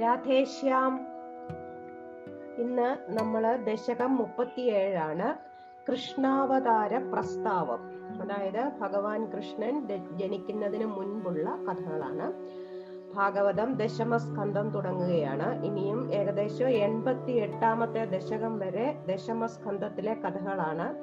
[0.00, 1.06] രാധേശ്യാം.
[2.58, 5.34] ഇന്ന് നമ്മൾ ദശകം മുപ്പത്തിയേഴാണ്
[5.90, 7.80] കൃഷ്ണാവതാര പ്രസ്താവം.
[8.22, 12.32] അതായത് ഭഗവാൻ കൃഷ്ണൻ ജനിക്കുന്നതിന് മുൻപുള്ള കഥകളാണ്.
[13.14, 15.64] ഭാഗവതം ദശമസ്കന്ധം തുടങ്ങുകയാണ്.
[15.64, 20.94] ഇനിയും ഏകദേശം എൺപത്തി എട്ടാമത്തെ ദശകം വരെ ദശമസ്കന്ധത്തിലെ കഥകളാണ്.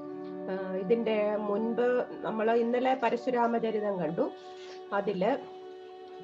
[0.75, 4.29] ഇതിന്റെ മുൻപ് നമ്മൾ ഇന്നലെ പരശുരാമചരിതം കണ്ടു.
[4.93, 5.37] അതിൽ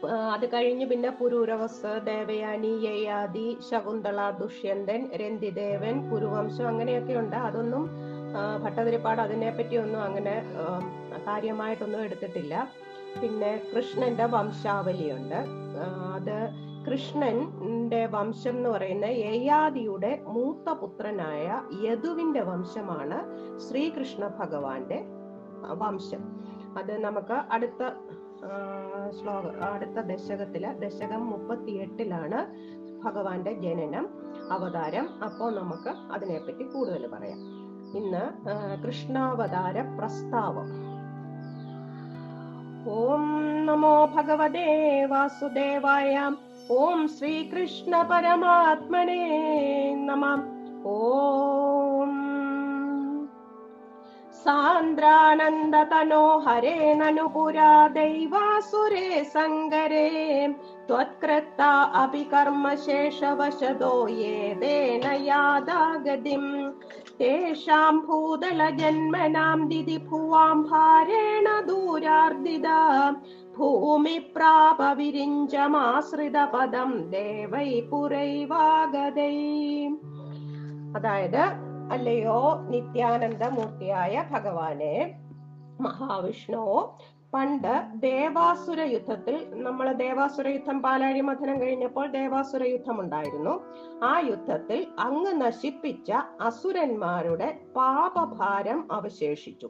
[0.06, 7.36] അത് കഴിഞ്ഞ് പിന്നെ പുരൂരവസ് ദേവയാനി യയാദി ശകുന്തള ദുഷ്യന്തൻ രന്തിദേവൻ കുരുവംശം അങ്ങനെയൊക്കെ ഉണ്ട്.
[7.36, 7.84] അതൊന്നും
[8.64, 10.36] ഭട്ടതിരിപ്പാട് അതിനെപ്പറ്റി ഒന്നും അങ്ങനെ
[11.28, 12.56] കാര്യമായിട്ടൊന്നും എടുത്തിട്ടില്ല.
[13.22, 15.40] പിന്നെ കൃഷ്ണന്റെ വംശാവലിയുണ്ട്.
[16.18, 16.38] അത്
[16.88, 23.18] കൃഷ്ണന്റെ വംശം എന്ന് പറയുന്ന യയാദിയുടെ മൂത്ത പുത്രനായ യദുവിന്റെ വംശമാണ്
[23.68, 25.00] ശ്രീകൃഷ്ണ ഭഗവാന്റെ
[25.84, 26.24] വംശം.
[26.78, 27.84] അത് നമുക്ക് അടുത്ത
[29.20, 32.40] ശ്ലോക അടുത്ത ദശകത്തിൽ ദശകം മുപ്പത്തിയെട്ടിലാണ്
[33.04, 34.06] ഭഗവാന്റെ ജനനം
[34.52, 35.06] അവതാരം.
[35.24, 37.40] അപ്പോൾ നമുക്ക് അതിനെപ്പറ്റി കൂടുതൽ പറയാം.
[37.98, 38.24] ഇന്ന്
[38.84, 40.70] കൃഷ്ണാവതാര പ്രസ്താവം.
[42.90, 43.26] ഓം
[43.66, 44.70] നമോ ഭഗവതേ
[45.06, 46.32] വാസുദേവായ
[46.72, 49.24] ഓം ശ്രീകൃഷ്ണ പരമാത്മനേ
[50.06, 50.26] നമ.
[50.86, 51.77] ഓം
[54.45, 60.09] സാന്ദ്രാനന്ദതനോ ഹരേ നനു പുരാ ദൈവാസുരേ സങ്കരേ
[60.89, 66.51] त्वत्कृता अपि कर्मशेषवशदो ये तेन यादागतिम्
[67.19, 72.81] तेषां भूदलजन्मनां दिदि भुवां भारेण दूरार्दिदा
[73.57, 79.35] ഭൂമി പ്രാപ വിരിഞ്ചമാശ്രിതപദം ദേവൈ പുരൈവാഗതൈ
[80.97, 81.45] അതായത്
[81.92, 82.40] അല്ലയോ?
[82.70, 84.96] നിത്യാനന്ദമൂർത്തിയായ ഭഗവാനെ
[85.82, 86.64] മഹാവിഷ്ണു.
[87.34, 93.54] പണ്ട് ദേവാസുര യുദ്ധത്തിൽ നമ്മൾ ദേവാസുര യുദ്ധം പാലാഴി മഥനം കഴിഞ്ഞപ്പോൾ ദേവാസുര യുദ്ധം ഉണ്ടായിരുന്നു
[94.04, 96.12] ആ യുദ്ധത്തിൽ അങ്ങ് നശിപ്പിച്ച
[96.42, 99.70] അസുരന്മാരുടെ പാപഭാരം അവശേഷിച്ചു.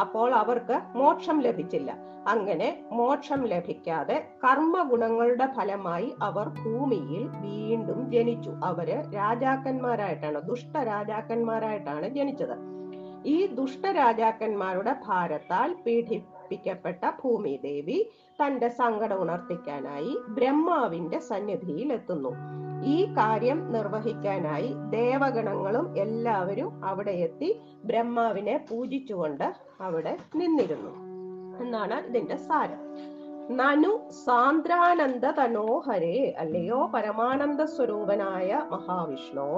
[0.00, 2.12] അപ്പോൾ അവർക്ക് മോക്ഷം ലഭിച്ചില്ല.
[2.28, 8.50] അങ്ങനെ മോക്ഷം ലഭിക്കാതെ കർമ്മഗുണങ്ങളുടെ ഫലമായി അവർ ഭൂമിയിൽ വീണ്ടും ജനിച്ചു.
[8.64, 12.56] അവർ രാജാക്കന്മാരായിട്ടാണ് ദുഷ്ട രാജാക്കന്മാരായിട്ടാണ് ജനിച്ചത്.
[13.26, 15.74] ഈ ദുഷ്ട രാജാക്കന്മാരുടെ ഭാരത്താൽ
[16.52, 17.98] പീഡിപ്പിക്കപ്പെട്ട ഭൂമിദേവി
[18.40, 22.32] തന്റെ സങ്കടം ഉണർത്തിക്കാനായി ബ്രഹ്മാവിന്റെ സന്നിധിയിൽ എത്തുന്നു
[22.84, 27.50] ഈ കാര്യം നിർവഹിക്കാനായി ദേവഗണങ്ങളും എല്ലാവരും അവിടെ എത്തി
[27.84, 29.46] ബ്രഹ്മാവിനെ പൂജിച്ചുകൊണ്ട്
[29.80, 30.92] അവിടെ നിന്നിരുന്നു.
[31.62, 32.82] എന്നാണ് ഇതിന്റെ സാരം.
[33.56, 33.92] നനു
[34.24, 39.48] സാന്ദ്രാനന്ദ തനോഹരേ അല്ലയോ പരമാനന്ദ സ്വരൂപനായ മഹാവിഷ്ണു.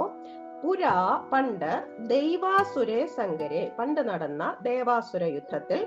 [0.63, 0.99] പുരാ
[1.33, 1.73] പണ്ട്
[2.09, 5.81] ദൈവാസുരേ സങ്കരെ പണ്ട് നടന്ന ദേവാസുര യുദ്ധത്തിൽ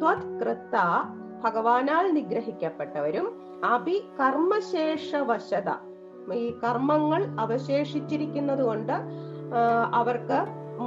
[0.00, 0.76] ത്വത്കൃത്ത
[1.44, 3.26] ഭഗവാനാൽ നിഗ്രഹിക്കപ്പെട്ടവരും
[3.74, 5.70] അഭി കർമ്മശേഷവശത
[6.42, 8.96] ഈ കർമ്മങ്ങൾ അവശേഷിച്ചിരിക്കുന്നത് കൊണ്ട്
[10.00, 10.38] അവർക്ക്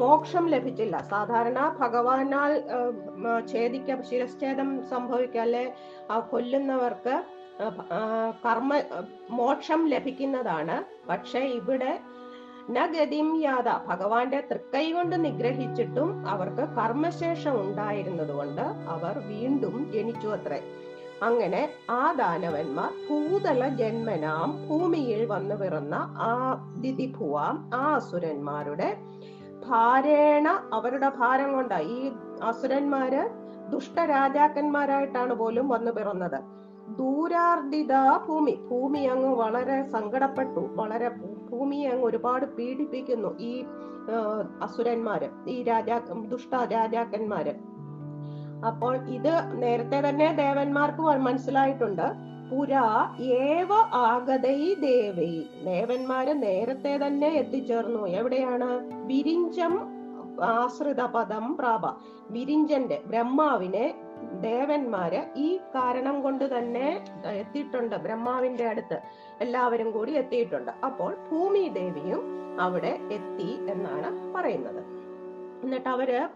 [0.01, 0.95] മോക്ഷം ലഭിച്ചില്ല.
[1.13, 2.51] സാധാരണ ഭഗവാനാൽ
[3.51, 5.63] ഛേദിക്ക ശിരച്ഛേദം സംഭവിക്കുക അല്ലെ
[6.31, 7.15] കൊല്ലുന്നവർക്ക്
[8.45, 8.71] കർമ്മ
[9.39, 10.77] മോക്ഷം ലഭിക്കുന്നതാണ്.
[11.09, 11.91] പക്ഷെ ഇവിടെ
[13.41, 20.63] യാത ഭഗവാന്റെ തൃക്കൈ കൊണ്ട് നിഗ്രഹിച്ചിട്ടും അവർക്ക് കർമ്മശേഷം ഉണ്ടായിരുന്നതുകൊണ്ട് അവർ വീണ്ടും ജനിച്ചു അത്രേ.
[21.23, 28.97] അങ്ങനെ ആ ദാനവന്മാർ ഭൂതല ജന്മനാം ഭൂമിയിൽ വന്നു പിറന്ന ആ ദിതിഭുവാം ആ അസുരന്മാരുടെ
[29.67, 31.73] ഭാരേണ അവരുടെ ഭാരം കൊണ്ട.
[31.73, 32.11] ഈ
[32.43, 33.29] അസുരന്മാര്
[33.71, 36.41] ദുഷ്ടരാജാക്കന്മാരായിട്ടാണ് പോലും വന്നു പിറന്നത്.
[36.97, 37.93] ദൂരാർദിത
[38.27, 38.51] ഭൂമി.
[38.51, 40.59] ഭൂമി അങ്ങ് വളരെ സങ്കടപ്പെട്ടു.
[40.75, 41.09] വളരെ
[41.51, 43.53] ഭൂമിയെ അങ്ങ് ഒരുപാട് പീഡിപ്പിക്കുന്നു ഈ
[44.61, 45.97] അസുരന്മാര് ഈ രാജാ
[46.31, 47.53] ദുഷ്ട രാജാക്കന്മാര്.
[48.67, 52.07] അപ്പോൾ ഇത് നേരത്തെ തന്നെ ദേവന്മാർക്ക് മനസ്സിലായിട്ടുണ്ട്.
[52.51, 52.85] പുരാ
[53.19, 55.31] ഏവ ആഗതൈ ദേവൈ.
[55.65, 58.07] ദേവന്മാര് നേരത്തെ തന്നെ എത്തിച്ചേർന്നു.
[58.07, 58.69] എവിടെയാണ്?
[59.07, 59.73] വിരിഞ്ചം
[60.43, 61.85] ആശ്രിത പദം പ്രാപ.
[62.29, 63.85] വിരിഞ്ചന്റെ ബ്രഹ്മാവിനെ
[64.41, 66.87] ദേവന്മാര് ഈ കാരണം കൊണ്ട് തന്നെ
[67.33, 68.97] എത്തിയിട്ടുണ്ട് ബ്രഹ്മാവിന്റെ അടുത്ത്.
[69.41, 70.71] എല്ലാവരും കൂടി എത്തിയിട്ടുണ്ട്.
[70.85, 72.23] അപ്പോൾ ഭൂമി ദേവിയും
[72.61, 74.83] അവിടെ എത്തി എന്നാണ് പറയുന്നത്.
[75.63, 76.29] എന്നിട്ട് അവർ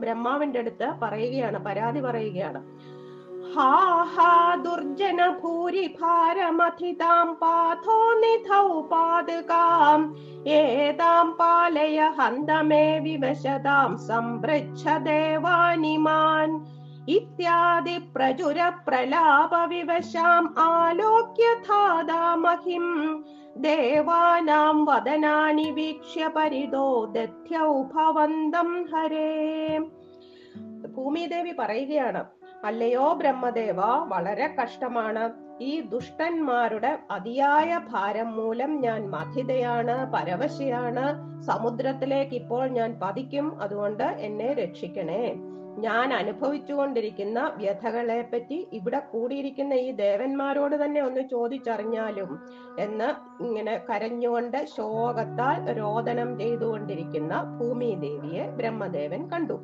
[0.00, 2.62] ബ്രഹ്മാവിന്റെ അടുത്ത് പറയുകയാണ് പരാതി പറയുകയാണ്.
[3.54, 3.70] ഹാ
[10.46, 13.98] ഏതാം പാലയ ഹന്തമേ വിവശതാം.
[14.96, 16.75] ദേവാനിമാൻ.
[18.88, 23.24] പ്രലാപ വിവശാം ആലോക്യ ധാതാമഹിം
[23.56, 29.78] ദേവാനാം വദനാനി വീക്ഷ്യ പരിതോ ദധ്യൗ ഭവന്തം ഹരേ.
[30.96, 32.24] ഭൂമിദേവി പറയുകയാണ്
[32.64, 33.76] അല്ലയോ ബ്രഹ്മദേവ
[34.08, 35.32] വളരെ കഷ്ടമാണ്.
[35.60, 41.04] ഈ ദുഷ്ടന്മാരുടെ അതിയായ ഭാരം മൂലം ഞാൻ മഥിതയാണ് പരവശയാണ്.
[41.42, 45.36] സമുദ്രത്തിലേക്ക് ഇപ്പോൾ ഞാൻ പതിക്കും അതുകൊണ്ട് എന്നെ രക്ഷിക്കണേ.
[45.84, 52.30] ഞാൻ അനുഭവിച്ചുകൊണ്ടിരിക്കുന്ന വ്യഥകളെ പറ്റി ഇവിടെ കൂടിയിരിക്കുന്ന ഈ ദേവന്മാരോട് തന്നെ ഒന്ന് ചോദിച്ചറിഞ്ഞാലും
[52.78, 53.08] എന്ന്
[53.44, 59.58] ഇങ്ങനെ കരഞ്ഞുകൊണ്ട് ശോകത്താൽ രോദനം ചെയ്തുകൊണ്ടിരിക്കുന്ന ഭൂമി ദേവിയെ ബ്രഹ്മദേവൻ കണ്ടു.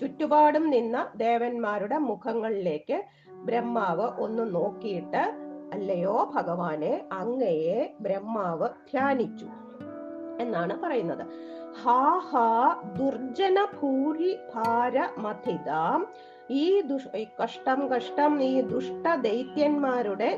[0.00, 2.98] ചുറ്റുപാടും നിന്ന ദേവന്മാരുടെ മുഖങ്ങളിലേക്ക്
[3.44, 5.24] ബ്രഹ്മാവ് ഒന്ന് നോക്കിയിട്ട്
[5.72, 9.48] അല്ലയോ ഭഗവാനെ അങ്ങയെ ബ്രഹ്മാവ് ധ്യാനിച്ചു.
[10.40, 11.24] എന്നാണ് പറയുന്നത്.
[11.82, 12.00] ഹാ
[12.30, 12.48] ഹാ
[12.98, 16.00] ദുർജന ഭൂരി ഭാര മഥിതാം
[16.50, 17.10] ഈ ദുഷ്
[17.42, 20.30] കഷ്ടം കഷ്ടം ഈ ദുഷ്ട ദൈത്യന്മാരുടെ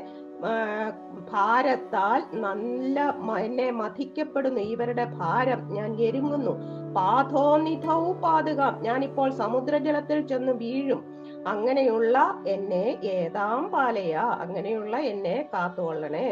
[1.31, 2.99] ഭാരത്താൽ നല്ല
[3.39, 4.61] എന്നെ മഥിക്കപ്പെടുന്നു.
[4.73, 6.53] ഇവരുടെ ഭാരം ഞാൻ എരുങ്ങുന്നു
[6.95, 8.73] പാഥോനിധൗ പാതുകാം.
[8.81, 11.01] ഞാനിപ്പോൾ സമുദ്രജലത്തിൽ ചെന്ന് വീഴും.
[11.45, 12.17] അങ്ങനെയുള്ള
[12.47, 16.27] എന്നെ ഏതാം പാലയ അങ്ങനെയുള്ള എന്നെ കാത്തുകൊള്ളണേ.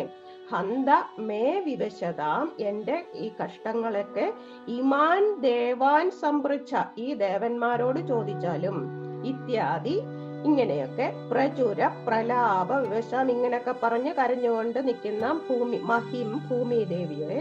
[0.51, 4.25] ഹന്ത മേ വിവശതാം എന്റെ ഈ കഷ്ടങ്ങളൊക്കെ
[4.67, 8.77] ഇമാൻ ദേവാൻ സംപൃച്ഛ ഈ ദേവന്മാരോട് ചോദിച്ചാലും
[9.23, 9.95] ഇത്യാദി
[10.43, 17.39] ഇങ്ങനെയൊക്കെ പ്രചുര പ്രലാപ വിവശം ഇങ്ങനെയൊക്കെ പറഞ്ഞ് കരഞ്ഞുകൊണ്ട് നിൽക്കുന്ന ഭൂമി മഹിം ഭൂമി ദേവിയെ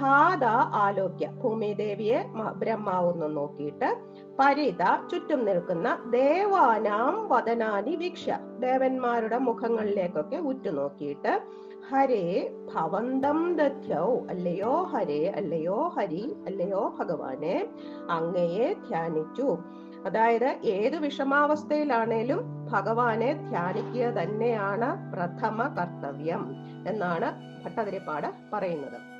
[0.00, 1.26] ധാത ആലോക്യ.
[1.26, 3.96] ഭൂമി ദേവിയെ മ- ബ്രഹ്മാവ് ഒന്ന് നോക്കിയിട്ട്
[4.38, 8.30] പരിത ചുറ്റും നിൽക്കുന്ന ദേവാനാം വദനാനി വീക്ഷ.
[8.58, 11.42] ദേവന്മാരുടെ മുഖങ്ങളിലേക്കൊക്കെ ഉറ്റുനോക്കിയിട്ട്
[11.90, 14.18] ഹരേ ഭവന്തം ദധ്യൗ.
[14.30, 17.68] അല്ലയോ ഹരേ അല്ലയോ ഹരി അല്ലയോ ഭഗവാനെ
[18.10, 19.58] അങ്ങയെ ധ്യാനിച്ചു.
[20.06, 26.54] അതായത് ഏത് വിഷമാവസ്ഥയിലാണേലും ഭഗവാനെ ധ്യാനിക്കുക തന്നെയാണ് പ്രഥമ കർത്തവ്യം
[26.88, 27.32] എന്നാണ്
[27.64, 29.17] ഭട്ടതിരിപ്പാട് പറയുന്നത്.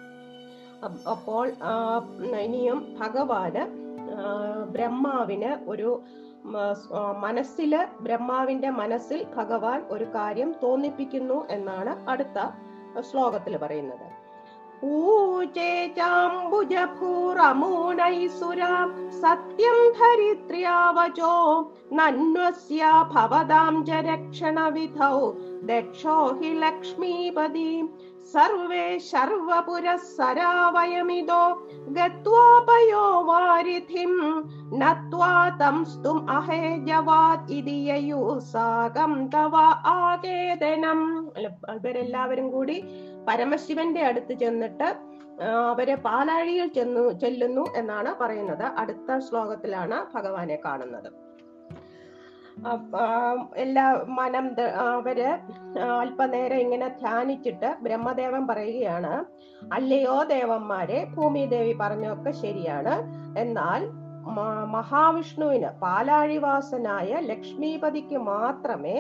[1.13, 1.47] അപ്പോൾ
[2.41, 3.65] ഇനിയും ഭഗവാന്
[4.71, 5.91] ബ്രഹ്മാവിന് ഒരു
[7.21, 12.39] മനസ്സിൽ ബ്രഹ്മാവിന്റെ മനസ്സിൽ ഭഗവാൻ ഒരു കാര്യം തോന്നിപ്പിക്കുന്നു എന്നാണ് അടുത്ത
[13.11, 14.07] ശ്ലോകത്തിൽ പറയുന്നത്.
[19.21, 21.35] സത്യം ധരിത്ര്യാവചോ
[21.93, 22.85] നന്വസ്യ
[23.15, 23.85] ഭവതാം
[26.67, 27.71] ലക്ഷ്മീപതി.
[28.33, 31.43] സർവേ സർവപുരസ്സരാ വയമിതോ
[31.97, 34.13] ഗത്വാപയോ വാരിധിം
[34.83, 37.79] നത്വാ തംസ്തും അഹേജവാത് ഇതി
[38.53, 39.55] സാകം തവ
[39.95, 41.01] ആകേതനം.
[41.77, 42.77] ഇവരെല്ലാവരും കൂടി
[43.29, 44.89] പരമശിവന്റെ അടുത്ത് ചെന്നിട്ട്
[45.71, 48.67] അവരെ പാലാഴിയിൽ ചെന്നു ചെല്ലുന്നു എന്നാണ് പറയുന്നത്.
[48.83, 51.11] അടുത്ത ശ്ലോകത്തിലാണ് ഭഗവാനെ കാണുന്നത്.
[53.65, 53.85] എല്ലാ
[54.19, 54.47] മനം
[54.85, 55.19] അവർ
[56.03, 59.13] അല്പനേരം ഇങ്ങനെ ധ്യാനിച്ചിട്ട് ബ്രഹ്മദേവൻ പറയുകയാണ്
[59.77, 62.95] അല്ലയോ ദേവന്മാരെ ഭൂമിദേവി പറഞ്ഞൊക്കെ ശരിയാണ്.
[63.45, 63.83] എന്നാൽ
[64.77, 68.99] മഹാവിഷ്ണുവിന് പാലാഴിവാസനായ ലക്ഷ്മിപതിക്ക് മാത്രമേ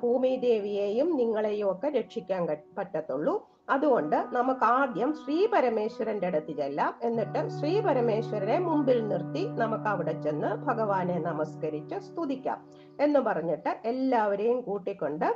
[0.00, 2.42] ഭൂമിദേവിയെയും നിങ്ങളെയും ഒക്കെ രക്ഷിക്കാൻ
[2.78, 3.34] പറ്റത്തുള്ളൂ.
[3.70, 6.94] അതുകൊണ്ട് നമുക്ക് ആദ്യം ശ്രീ പരമേശ്വരന്റെ അടുത്ത് ചെല്ലാം.
[7.02, 12.60] എന്നിട്ട് ശ്രീ പരമേശ്വരനെ മുമ്പിൽ നിർത്തി നമുക്ക് അവിടെ ചെന്ന് ഭഗവാനെ നമസ്കരിച്ച് സ്തുതിക്കാം
[13.00, 15.28] എന്ന് പറഞ്ഞിട്ട് എല്ലാവരെയും കൂട്ടിക്കൊണ്ട്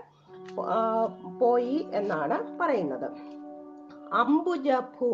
[1.40, 3.08] പോയി എന്നാണ് പറയുന്നത്.
[4.12, 5.12] അംബുജഭൂ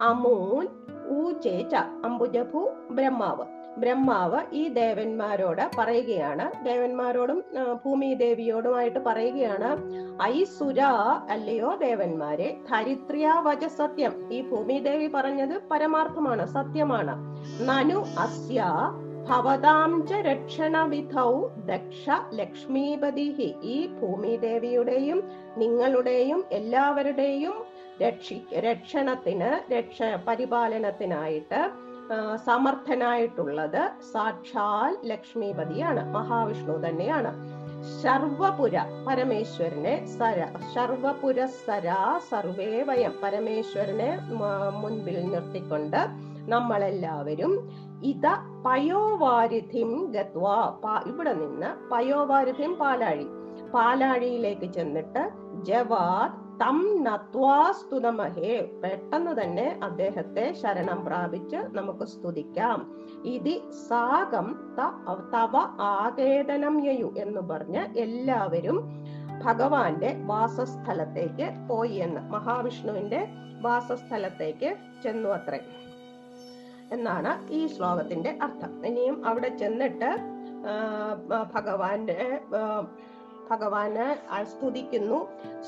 [0.00, 0.66] അമൂൻ
[1.08, 1.74] ഊചേച്ച
[2.04, 3.57] അംബുജഭൂ ബ്രഹ്മാവ്.
[3.76, 6.46] ബ്രഹ്മാവ് ഈ ദേവന്മാരോട് പറയുകയാണ്.
[6.64, 7.40] ദേവന്മാരോടും
[7.82, 9.70] ഭൂമി ദേവിയോടുമായിട്ട് പറയുകയാണ്
[10.22, 10.80] ഐ സുര
[11.30, 14.14] അല്ലയോ ദേവന്മാരെ ധരിത്രിയ വച സത്യം.
[14.30, 17.16] ഈ ഭൂമി ദേവി പറഞ്ഞത് പരമാർത്ഥമാണ് സത്യമാണ്.
[17.68, 18.62] നനു അസ്യ
[19.28, 21.30] ഭവതാം ച രക്ഷണവിധൗ
[21.70, 22.04] ദക്ഷ
[22.40, 23.26] ലക്ഷ്മീപതി
[23.74, 25.18] ഈ ഭൂമി ദേവിയുടെയും
[25.58, 27.56] നിങ്ങളുടെയും എല്ലാവരുടെയും
[28.02, 31.60] രക്ഷി രക്ഷണത്തിന് രക്ഷ പരിപാലനത്തിനായിട്ട്
[32.46, 37.32] സമർത്ഥനായിട്ടുള്ളത് സാക്ഷാൽ ലക്ഷ്മിപതിയാണ് മഹാവിഷ്ണു തന്നെയാണ്.
[38.02, 40.38] സർവപുര പരമേശ്വരനെ സര
[40.74, 42.00] സർവപുര സരാ
[42.30, 44.10] സർവേ വയം പരമേശ്വരനെ
[44.82, 46.00] മുൻപിൽ നിർത്തിക്കൊണ്ട്
[46.48, 47.52] നമ്മളെല്ലാവരും
[48.02, 48.26] ഇത
[48.64, 50.58] പയോവാരിധിം ഗത്വാ
[51.06, 53.26] ഇവിടെ നിന്ന് പയോവാരിധിം പാലാഴി
[53.72, 55.22] പാലാഴിയിലേക്ക് ചെന്നിട്ട്
[55.62, 62.78] ജവാദ് തം നത്വാസ്തു സ്തുതമഹേ പെട്ടെന്ന് തന്നെ അദ്ദേഹത്തെ ശരണം പ്രാപിച്ച് നമുക്ക് സ്തുതിക്കാം.
[63.24, 63.54] ഇതി
[63.88, 64.46] സാഗം
[65.34, 68.78] തവ ആകേതനം യു എന്ന് പറഞ്ഞ് എല്ലാവരും
[69.44, 73.20] ഭഗവാന്റെ വാസസ്ഥലത്തേക്ക് പോയി എന്ന് മഹാവിഷ്ണുവിന്റെ
[73.60, 74.70] വാസസ്ഥലത്തേക്ക്
[75.04, 75.60] ചെന്നു അത്രേ.
[76.92, 78.86] എന്നാണ് ഈ ശ്ലോകത്തിന്റെ അർത്ഥം.
[78.86, 80.10] ഇനിയും അവിടെ ചെന്നിട്ട്
[81.54, 82.20] ഭഗവാന്റെ
[83.49, 85.19] ഭഗവാനെ ആ സ്തുതിക്കുന്നു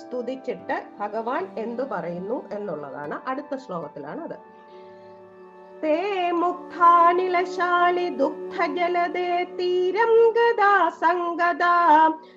[0.01, 4.37] സ്തുതിച്ചിട്ട് ഭഗവാൻ എന്തു പറയുന്നു എന്നുള്ളതാണ് അടുത്ത ശ്ലോകത്തിലാണ് അത്
[5.77, 10.69] ते मुक्तानिलशालि दुग्धजलदे तीरं गदा
[11.01, 11.73] सङ्गदा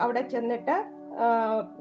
[0.00, 1.00] അവിടെ ചെന്നിട്ട്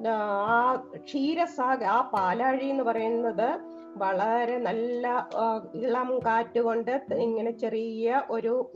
[0.10, 3.60] ആ, ക്ഷീരസാഗ ആ പാലാഴി എന്ന് പറയുന്നത്
[3.98, 5.28] വളരെ നല്ല
[5.74, 8.72] ഇളം കാറ്റുകൊണ്ട് ഇങ്ങനെ ചെറിയ ഒരു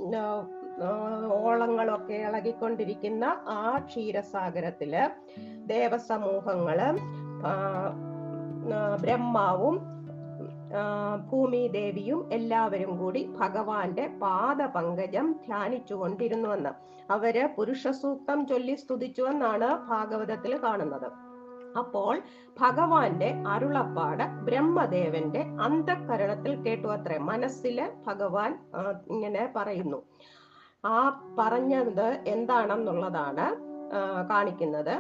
[1.32, 4.96] ഓളങ്ങളൊക്കെ ഇളകിക്കൊണ്ടിരിക്കുന്ന ആ ക്ഷീരസാഗരത്തിൽ
[5.66, 6.80] ദേവസമൂഹങ്ങൾ
[9.02, 9.93] ബ്രഹ്മാവും
[11.32, 16.70] ഭൂമിദേവിയും എല്ലാവരും കൂടി ഭഗവാന്റെ പാദപങ്കജം ധ്യാനിച്ചു കൊണ്ടിരുന്നുവെന്ന്
[17.12, 21.08] അവർ പുരുഷ സൂക്തം ചൊല്ലി സ്തുതിച്ചുവെന്നാണ് ഭാഗവതത്തിൽ കാണുന്നത്.
[21.82, 22.22] അപ്പോൾ
[22.60, 27.18] ഭഗവാന്റെ അരുളപ്പാട് ബ്രഹ്മദേവന്റെ അന്ധക്കരണത്തിൽ കേട്ടു അത്രേ.
[27.18, 28.51] മനസ്സിൽ ഭഗവാൻ
[29.08, 30.00] ഇങ്ങനെ പറയുന്നു.
[30.86, 30.98] ആ
[31.39, 33.46] പറഞ്ഞത് എന്താണെന്നുള്ളതാണ്
[34.30, 34.96] കാണിക്കുന്നത്.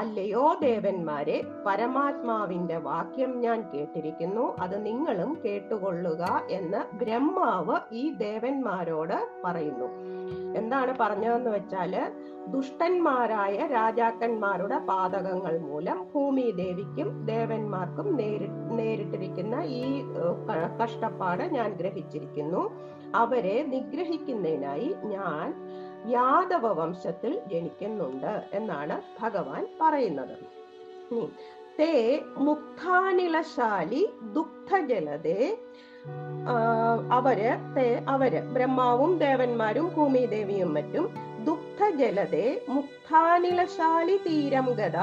[0.00, 1.36] അല്ലയോ ദേവന്മാരെ
[1.66, 4.44] പരമാത്മാവിന്റെ വാക്യം ഞാൻ കേട്ടിരിക്കുന്നു.
[4.60, 6.22] അത് നിങ്ങളും കേട്ടുകൊള്ളുക
[6.58, 9.88] എന്ന് ബ്രഹ്മാവ് ഈ ദേവന്മാരോട് പറയുന്നു.
[10.60, 11.92] എന്താണ് പറഞ്ഞതെന്ന് വെച്ചാൽ
[12.54, 18.48] ദുഷ്ടന്മാരായ രാജാക്കന്മാരുടെ പാതകങ്ങൾ മൂലം ഭൂമി ദേവിക്കും ദേവന്മാർക്കും നേരി
[18.78, 19.84] നേരിട്ടിരിക്കുന്ന ഈ
[20.82, 22.62] കഷ്ടപ്പാട് ഞാൻ ഗ്രഹിച്ചിരിക്കുന്നു.
[23.14, 25.46] അവരെ നിഗ്രഹിക്കുന്നതിനായി ഞാൻ
[26.06, 30.36] യാദവ വംശത്തിൽ ജനിക്കുന്നുണ്ട് എന്നാണ് ഭഗവാൻ പറയുന്നത്.
[31.78, 35.56] തേ മുക്താനിലശാലി ദുഃഖജലതേ
[37.10, 37.38] അവർ
[37.76, 44.98] തേ- അവർ ബ്രഹ്മാവും ദേവന്മാരും ഭൂമിദേവിയും മറ്റും ദുഃഖജലതേ മുക്താനിലശാലി തീരം ഗത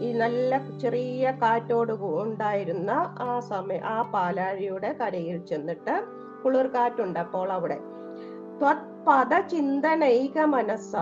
[0.00, 6.04] ഈ നല്ല ചെറിയ കാറ്റോട് ഉണ്ടായിരുന്ന ആ സമയ ആ പാലാഴിയുടെ കരയിൽ ചെന്നിട്ട്
[6.44, 7.78] കുളിർ കാറ്റുണ്ട് അപ്പോൾ അവിടെ.
[8.60, 10.92] ത്വത്പദ ചിന്തനൈക മനസ്സ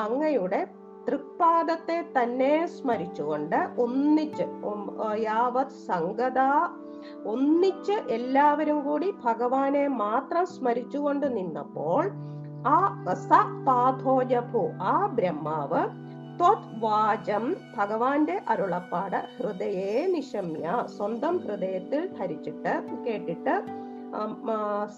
[0.00, 0.60] അങ്ങയുടെ
[1.06, 4.46] തൃപ്പാദത്തെ തന്നെ സ്മരിച്ചുകൊണ്ട് ഒന്നിച്ച്
[5.22, 6.40] യാവത് സംഗത
[7.24, 12.02] ഒന്നിച്ച് എല്ലാവരും കൂടി ഭഗവാനെ മാത്രം സ്മരിച്ചുകൊണ്ട് നിന്നപ്പോൾ
[12.68, 12.78] ആ
[13.22, 15.82] സ പാഥോജഭു ആ ബ്രഹ്മാവ്
[16.80, 17.44] വാചം
[17.76, 22.74] ഭഗവാന്റെ അരുളപ്പാട് ഹൃദയെ നിശമ്യ സ്വന്തം ഹൃദയത്തിൽ ധരിച്ചിട്ട്
[23.04, 23.54] കേട്ടിട്ട്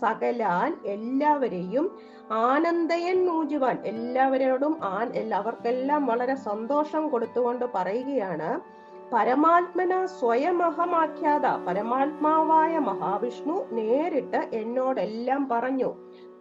[0.00, 1.86] സകലാൻ എല്ലാവരെയും
[2.30, 8.50] ആനന്ദയൻ നൂജുവാൻ എല്ലാവരോടും ആൻ അവർക്കെല്ലാം വളരെ സന്തോഷം കൊടുത്തുകൊണ്ട് പറയുകയാണ്
[9.12, 15.90] പരമാത്മന സ്വയമഹമാഖ്യാത പരമാത്മാവായ മഹാവിഷ്ണു നേരിട്ട് എന്നോടെല്ലാം പറഞ്ഞു.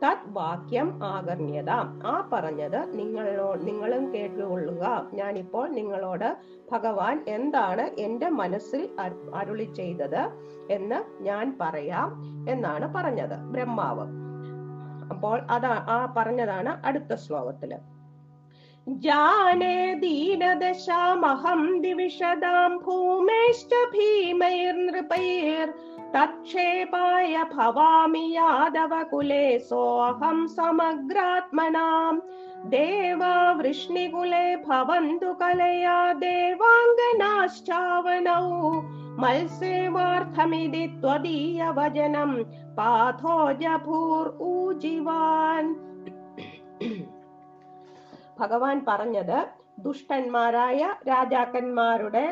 [0.03, 1.69] തത് വാക്യം ആകർണ്യത
[2.03, 5.09] ആ പറഞ്ഞത് നിങ്ങളോ നിങ്ങളും കേട്ടുകൊള്ളുക.
[5.13, 6.37] ഞാനിപ്പോൾ നിങ്ങളോട്
[6.71, 10.29] ഭഗവാൻ എന്താണ് എന്റെ മനസ്സിൽ അരു- അരുളി ചെയ്തത്
[10.71, 14.07] എന്ന് ഞാൻ പറയാം എന്നാണ് പറഞ്ഞത് ബ്രഹ്മാവ്.
[15.09, 17.77] അപ്പോൾ അതാ ആ പറഞ്ഞതാണ് അടുത്ത ശ്ലോകത്തിൽ.
[18.87, 25.98] ജാനേ ദീനദശാമഹം ദിവിഷദാം ഭൂമേശ്ച ഭീമൈർനൃപൈർ തക്ഷേപായ
[27.54, 32.14] ഭവാമി യാദവ കുലേ സോഹം സമഗ്രാത്മനാം
[32.68, 37.66] ദേവാ വൃഷ്ണികുലേ ഭവന്തു കലയാ ദേവാംഗനാശ്ചാവനൗ
[39.18, 42.30] മത്സേവാർത്ഥമിതി ത്വദീയ വചനം
[42.76, 45.66] പാഥോജഭൂർ ഊജിവാൻ
[48.38, 49.38] ഭഗവാൻ പറഞ്ഞത്
[49.85, 52.23] ദുഷ്ടന്മാരായ രാജാക്കന്മാരുടെ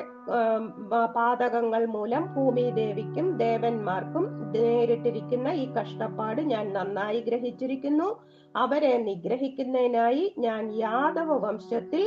[1.18, 8.10] പാതകങ്ങൾ മൂലം ഭൂമിദേവിക്കും ദേവന്മാർക്കും നേരിട്ടിരിക്കുന്ന ഈ കഷ്ടപ്പാട് ഞാൻ നന്നായി ഗ്രഹിച്ചിരിക്കുന്നു.
[8.56, 12.04] അവരെ നിഗ്രഹിക്കുന്നതിനായി ഞാൻ യാദവ വംശത്തിൽ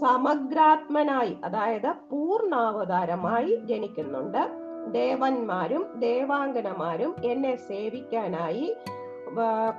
[0.00, 4.42] സമഗ്രാത്മനായി അതായത് പൂർണാവതാരമായി ജനിക്കുന്നുണ്ട്.
[4.92, 8.66] ദേവന്മാരും ദേവാംഗനമാരും എന്നെ സേവിക്കാനായി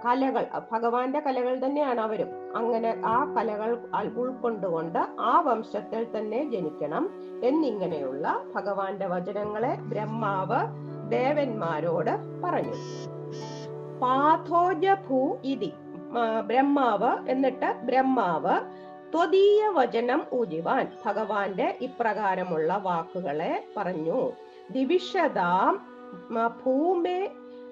[0.06, 2.30] കലകൾ ഭഗവാന്റെ കലകൾ തന്നെയാണ് അവരും.
[2.56, 3.72] അങ്ങനെ ആ കലകൾ
[4.18, 7.10] ഉൾക്കൊണ്ടുകൊണ്ട് ആ വംശത്തിൽ തന്നെ ജനിക്കണം
[7.44, 10.62] എന്നിങ്ങനെയുള്ള ഭഗവാന്റെ വചനങ്ങളെ ബ്രഹ്മാവ്
[11.12, 12.78] ദേവന്മാരോട് പറഞ്ഞു.
[14.02, 15.72] പാഥോജഭൂ ഇതി.
[16.48, 18.56] ബ്രഹ്മാവ് എന്നിട്ട് ബ്രഹ്മാവ്
[19.14, 24.32] ത്വതീയ വചനം ഊജിവാൻ ഭഗവാന്റെ ഇപ്രകാരമുള്ള വാക്കുകളെ പറഞ്ഞു.
[24.72, 25.74] ദിവിഷതാം
[26.64, 27.20] ഭൂമേ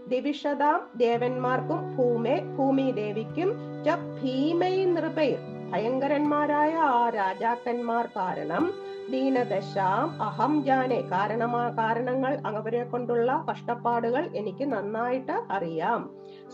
[0.08, 3.50] ദിവിഷതാം ദേവന്മാർക്കും ഭൂമേ ഭൂമി ദേവിക്കും
[3.86, 3.89] ച
[4.22, 5.38] ഭീമൈ നൃപൈർ
[5.72, 8.74] ഭയങ്കരന്മാരായ ആ രാജാക്കന്മാർ കാരണം
[9.12, 11.01] ദീനദശാം അഹം ജാനെ.
[11.01, 16.10] കാരണമാ കാരണങ്ങൾ അവരെ കൊണ്ടുള്ള കഷ്ടപ്പാടുകൾ എനിക്ക് നന്നായിട്ട് അറിയാം.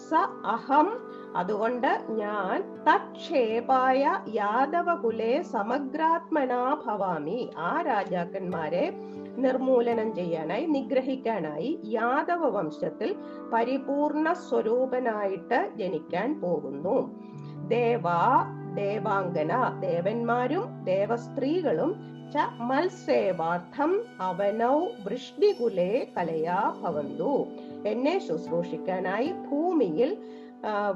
[0.10, 0.13] സ
[0.46, 0.88] അഹം
[1.36, 7.50] അതുകൊണ്ട് ഞാൻ തക്ഷേപായ യാദവകുലെ സമഗ്രാത്മനാ ഭവാമി.
[7.58, 8.92] ആ രാജാക്കന്മാരെ
[9.46, 13.10] നിർമൂലനം ചെയ്യാനായി നിഗ്രഹിക്കാനായി യാദവ വംശത്തിൽ
[13.53, 16.98] പരിപൂർണ സ്വരൂപനായിട്ട് ജനിക്കാൻ പോകുന്നു.
[17.74, 18.22] ദേവാ
[18.82, 19.53] ദേവാംഗന
[19.88, 21.91] ദേവന്മാരും ദേവസ്ത്രീകളും
[22.34, 23.91] ച മത്സേവാർത്ഥം
[24.29, 27.34] അവനൗ വൃഷ്ടികുലേ കലയാ ഭവന്തു.
[27.91, 30.12] എന്നെ ശുശ്രൂഷിക്കാനായി ഭൂമിയിൽ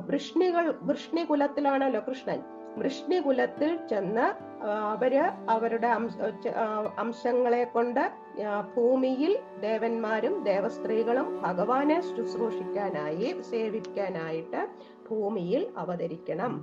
[0.10, 2.40] വൃഷ്ണികൾ വൃഷ്ണികുലത്തിലാണല്ലോ കൃഷ്ണൻ.
[2.78, 4.28] വൃഷ്ണികുലത്തിൽ ചെന്ന്
[4.94, 5.14] അവർ
[5.50, 5.88] അവരുടെ
[6.98, 8.12] അംശങ്ങളെ കൊണ്ട്
[8.76, 14.68] ഭൂമിയിൽ ദേവന്മാരും ദേവസ്ത്രീകളും ഭഗവാനെ ശുശ്രൂഷിക്കാനായി സേവിക്കാനായിട്ട്
[15.10, 16.54] ഭൂമിയിൽ അവതരിക്കണം.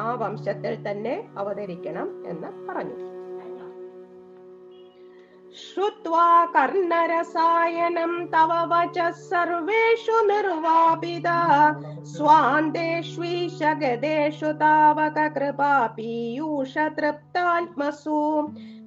[0.00, 3.13] ആ വംശത്തിൽ തന്നെ അവതരിക്കണം എന്ന് പറഞ്ഞു.
[5.55, 11.29] ശ്രുത്വാ കർണരസായനം തവ വച സർവേഷു നിർവാപിത
[12.13, 18.19] സ്വാന്തേഷ്വീശഗദേഷു താവക കൃപാ പീയൂഷ തൃപ്താത്മസു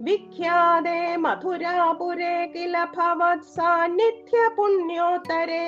[0.02, 5.66] വിഖ്യാതേ മധുരാപുരേ കില ഭവത് സാന്നിധ്യ പുണ്യോത്തരേ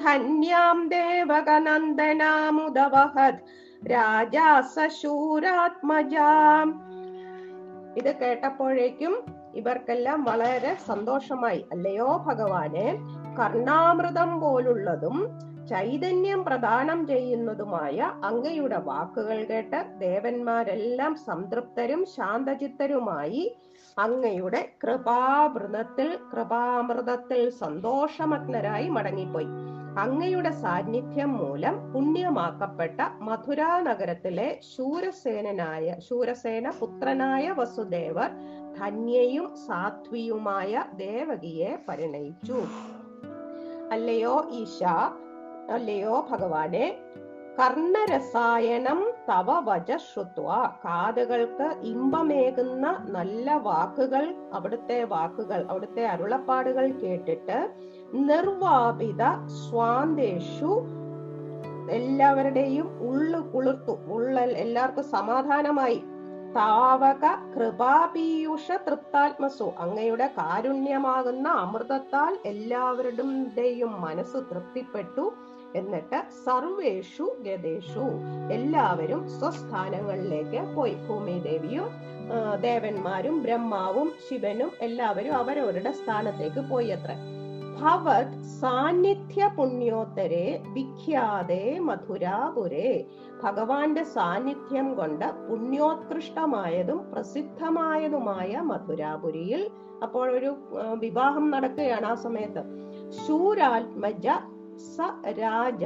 [0.00, 3.40] ധന്യാം ദേവകനന്ദനാമുദവഹത്
[3.88, 6.68] രാജാ സശൂരാത്മജാം
[7.96, 9.14] ഇത് കേട്ടപ്പോഴേക്കും
[9.55, 11.65] ഇവർക്കെല്ലാം വളരെ സന്തോഷമായി.
[11.71, 12.87] അല്ലയോ ഭഗവാനെ?
[13.39, 15.17] കർണാമൃതം പോലുള്ളതും
[15.69, 23.43] ചൈതന്യം പ്രദാനം ചെയ്യുന്നതുമായ അങ്ങയുടെ വാക്കുകൾ കേട്ട് ദേവന്മാരെല്ലാം സംതൃപ്തരും ശാന്തചിത്തരുമായി
[23.99, 29.49] അങ്ങയുടെ കൃപാമൃതത്തിൽ കൃപാമൃതത്തിൽ സന്തോഷമഗ്നരായി മടങ്ങിപ്പോയി.
[29.97, 34.47] അങ്ങയുടെ സാന്നിധ്യം മൂലം പുണ്യമാക്കപ്പെട്ട മധുരാ നഗരത്തിലെ
[36.09, 38.29] ശൂരസേന പുത്രനായ വസുദേവർ
[38.79, 42.59] ധന്യയും സാത്വിയുമായ ദേവകിയെ പരിണയിച്ചു.
[43.91, 44.83] അല്ലയോ ഈശ
[45.69, 46.97] അല്ലയോ ഭഗവാനെ
[47.59, 48.99] കർണരസായനം
[49.29, 50.47] തവ വച ശ്രുത്വ
[50.85, 57.59] കാതുകൾക്ക് ഇമ്പമേകുന്ന നല്ല വാക്കുകൾ അവിടുത്തെ വാക്കുകൾ അവിടുത്തെ അരുളപ്പാടുകൾ കേട്ടിട്ട്
[58.13, 60.73] നിർവാപിത സ്വാന്തേഷു
[61.89, 63.97] എല്ലാവരുടെയും ഉള്ളു കുളിർത്തു.
[64.05, 65.99] ഉള്ള എല്ലാവർക്കും സമാധാനമായി.
[66.57, 75.25] താവക കൃപാപീയുഷ തൃപ്താത്മസു അങ്ങയുടെ കാരുണ്യമാകുന്ന അമൃതത്താൽ എല്ലാവരുടെയും മനസ്സ് തൃപ്തിപ്പെട്ടു
[75.75, 78.05] എന്നിട്ട് സർവേഷു ഗതേഷു.
[78.51, 80.95] എല്ലാവരും സ്വസ്ഥാനങ്ങളിലേക്ക് പോയി.
[81.07, 81.87] ഭൂമിദേവിയും
[82.61, 87.13] ദേവന്മാരും ബ്രഹ്മാവും ശിവനും എല്ലാവരും അവരവരുടെ സ്ഥാനത്തേക്ക് പോയി അത്ര.
[87.83, 93.05] ഭവത് സാന്നിധ്യ പുണ്യോത്തരെ വിഖ്യാതെ മധുരാപുരേ
[93.43, 99.71] ഭഗവാന്റെ സാന്നിധ്യം കൊണ്ട് പുണ്യോത്കൃഷ്ടമായതും പ്രസിദ്ധമായതുമായ മധുരാപുരിയിൽ
[100.03, 100.55] അപ്പോൾ ഒരു
[100.99, 102.63] വിവാഹം നടക്കുകയാണ് ആ സമയത്ത്.
[103.27, 104.27] ശൂരാത്മജ
[104.77, 105.01] സ
[105.39, 105.85] രാജ.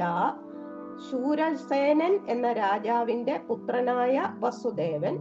[1.10, 5.18] ശൂരസേനൻ എന്ന രാജാവിന്റെ പുത്രനായ വസുദേവൻ.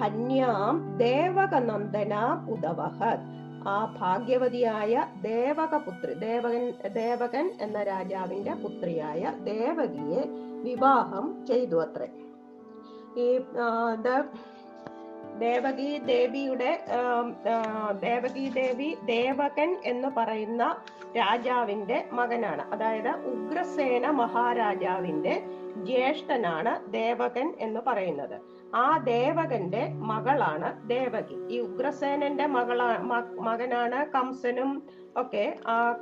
[0.00, 2.14] ധന്യാം ദേവകനന്ദന
[2.50, 3.37] ഉദവഹത്.
[3.66, 10.22] ആ ഭാഗ്യവതിയായ ദേവകപുത്രി ദേവകൻ ദേവകൻ എന്ന രാജാവിന്റെ പുത്രിയായ ദേവകിയെ
[10.62, 12.08] വിവാഹം ചെയ്തു അത്രേ
[13.16, 13.28] ഈ
[15.38, 16.70] ദേവകി ദേവിയുടെ
[18.00, 20.62] ദേവകി ദേവി ദേവകൻ എന്ന് പറയുന്ന
[21.16, 22.62] രാജാവിന്റെ മകനാണ്.
[22.72, 25.34] അതായത് ഉഗ്രസേന മഹാരാജാവിന്റെ
[25.88, 28.36] ജ്യേഷ്ഠനാണ് ദേവകൻ എന്ന് പറയുന്നത്.
[28.74, 31.36] ആ ദേവകന്റെ മകളാണ് ദേവകി.
[31.54, 32.98] ഈ ഉഗ്രസേനന്റെ മകളാ
[33.40, 34.82] മകനാണ് കംസനും.
[35.16, 35.96] ഒക്കെ ആ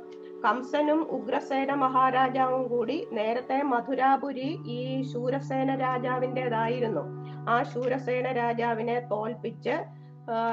[0.45, 7.03] കംസനും ഉഗ്രസേന മഹാരാജാവും കൂടി നേരത്തെ മധുരാപുരി ഈ ശൂരസേന രാജാവിന്റെതായിരുന്നു
[7.49, 9.75] ആ ശൂരസേന രാജാവിനെ തോൽപ്പിച്ച്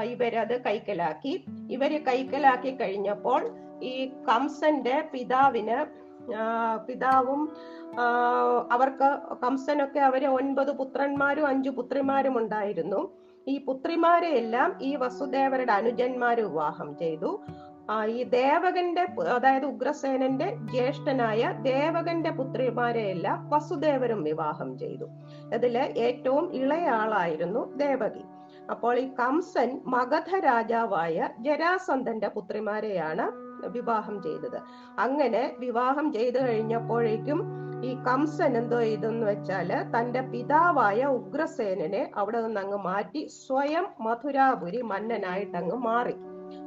[0.05, 1.45] ഇവരത് കൈക്കലാക്കി.
[1.71, 6.04] ഇവർ കൈക്കലാക്കി കഴിഞ്ഞപ്പോൾ ഈ കംസന്റെ പിതാവിന്
[6.87, 7.43] പിതാവും
[8.71, 13.13] അവർക്ക് കംസനൊക്കെ അവരെ ഒൻപത് പുത്രന്മാരും അഞ്ചു പുത്രിമാരും ഉണ്ടായിരുന്നു.
[13.49, 17.41] ഈ പുത്രിമാരെ എല്ലാം ഈ വസുദേവരുടെ അനുജന്മാര് വിവാഹം ചെയ്തു.
[18.09, 19.03] ഈ ദേവകന്റെ
[19.35, 25.07] അതായത് ഉഗ്രസേനന്റെ ജ്യേഷ്ഠനായ ദേവകന്റെ പുത്രിമാരെ എല്ലാം വസുദേവരും വിവാഹം ചെയ്തു.
[25.55, 28.25] അതിൽ ഏറ്റവും ഇളയ ആളായിരുന്നു ദേവകി.
[28.71, 33.27] അപ്പോൾ ഈ കംസൻ മഗധ രാജാവായ ജരാസന്ധന്റെ പുത്രിമാരെയാണ്
[33.77, 34.59] വിവാഹം ചെയ്തത്.
[35.05, 37.41] അങ്ങനെ വിവാഹം ചെയ്തു കഴിഞ്ഞപ്പോഴേക്കും
[37.89, 45.57] ഈ കംസൻ എന്തോ ചെയ്തെന്ന് വെച്ചാൽ തന്റെ പിതാവായ ഉഗ്രസേനനെ അവിടെ നിന്ന് അങ്ങ് മാറ്റി സ്വയം മധുരാപുരി മന്നനായിട്ട്
[45.63, 46.17] അങ്ങ് മാറി.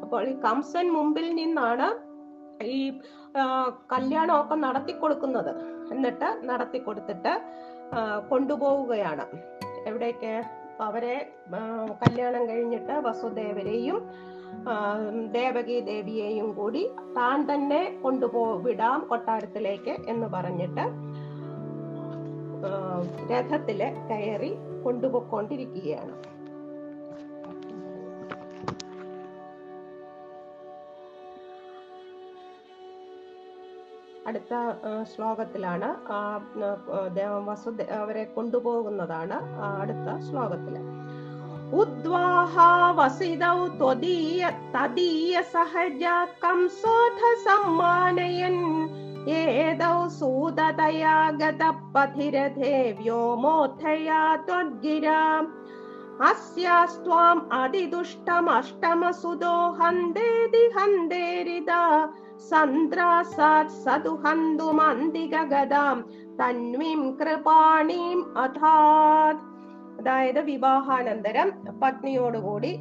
[0.03, 1.87] അപ്പോൾ ഈ കംസൻ മുമ്പിൽ നിന്നാണ്
[2.77, 2.81] ഈ
[3.93, 5.51] കല്യാണമൊക്കെ നടത്തി കൊടുക്കുന്നത്
[5.91, 7.33] എന്നിട്ട് നടത്തി കൊടുത്തിട്ട്
[8.29, 9.25] കൊണ്ടുപോവുകയാണ്.
[9.89, 10.33] എവിടേക്ക്?
[10.87, 11.15] അവരെ
[12.03, 13.97] കല്യാണം കഴിഞ്ഞിട്ട് വസുദേവരെയും
[15.31, 20.85] ദേവകി ദേവിയെയും കൂടി താൻ തന്നെ കൊണ്ടുപോ വിടാം കൊട്ടാരത്തിലേക്ക് എന്ന് പറഞ്ഞിട്ട്
[23.31, 23.79] രഥത്തിൽ
[24.09, 24.51] കയറി
[24.83, 26.13] കൊണ്ടുപോയിക്കൊണ്ടിരിക്കുകയാണ്.
[34.27, 34.53] അടുത്ത
[35.03, 36.19] ശ്ലോകത്തിലാണ് ആ,
[37.45, 39.37] വസുദേ അവരെ കൊണ്ടുപോകുന്നതാണ്
[39.81, 40.75] അടുത്ത ശ്ലോകത്തിൽ.
[41.73, 48.61] उद्वाहावसिदौ त्वदीय तदीयसहजा कंसोऽथ सम्मानयन्
[49.39, 52.77] एदौ सुदतया गतपथिरथे
[53.43, 55.19] मोथया त्वद्गिरा
[56.29, 61.83] अस्यास्त्वाम् अधिदुष्टमष्टम सुदो हन्देरिदा
[62.49, 66.07] सन्द्रासात् सदु हन्तुमन्दिकगदाम्
[66.39, 69.56] तन्वीं कृपाणीम् अथात्।
[69.99, 71.51] അതായത് വിവാഹാനന്തരം
[71.83, 72.71] പത്നിയോടുകൂടി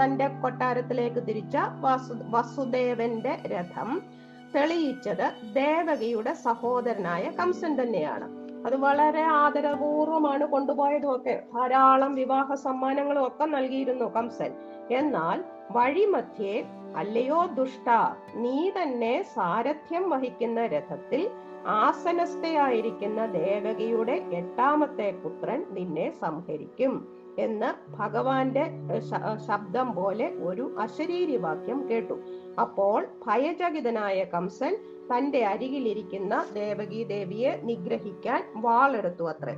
[0.00, 4.02] തന്റെ കൊട്ടാരത്തിലേക്ക് തിരിച്ച വസു വസുദേവന്റെ രഥം
[4.56, 8.26] തെളിയിച്ചത് ദേവകിയുടെ സഹോദരനായ കംസൻ തന്നെയാണ്.
[8.66, 14.52] അത് വളരെ ആദരപൂർവമാണ് കൊണ്ടുപോയതും ഒക്കെ ധാരാളം വിവാഹ സമ്മാനങ്ങളും ഒക്കെ നൽകിയിരുന്നു കംസൻ.
[14.90, 16.54] എന്നാൽ വഴിമധ്യേ
[16.96, 17.88] അല്ലയോ ദുഷ്ട
[18.34, 21.30] നീ തന്നെ സാരഥ്യം വഹിക്കുന്ന രഥത്തിൽ
[21.66, 26.94] ആസനസ്ഥയായിരിക്കുന്ന ദേവകിയുടെ എട്ടാമത്തെ പുത്രൻ നിന്നെ സംഹരിക്കും
[27.38, 28.64] എന്ന് ഭഗവാന്റെ
[29.46, 32.16] ശബ്ദം പോലെ ഒരു അശരീരി വാക്യം കേട്ടു.
[32.60, 34.74] അപ്പോൾ ഭയചകിതനായ കംസൻ
[35.10, 39.56] തന്റെ അരികിലിരിക്കുന്ന ദേവകി ദേവിയെ നിഗ്രഹിക്കാൻ വാളെടുത്തു അത്രേ.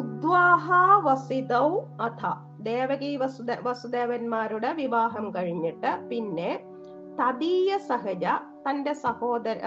[0.00, 1.68] ഉദ്വാഹാവസിതൗ വസിതൗ
[2.02, 2.47] അഥ.
[2.64, 6.50] ദേവകി വസുദ വസുദേവന്മാരുടെ വിവാഹം കഴിഞ്ഞിട്ട് പിന്നെ
[7.20, 8.24] തദീയ സഹജ
[8.64, 9.58] തന്റെ സഹോദര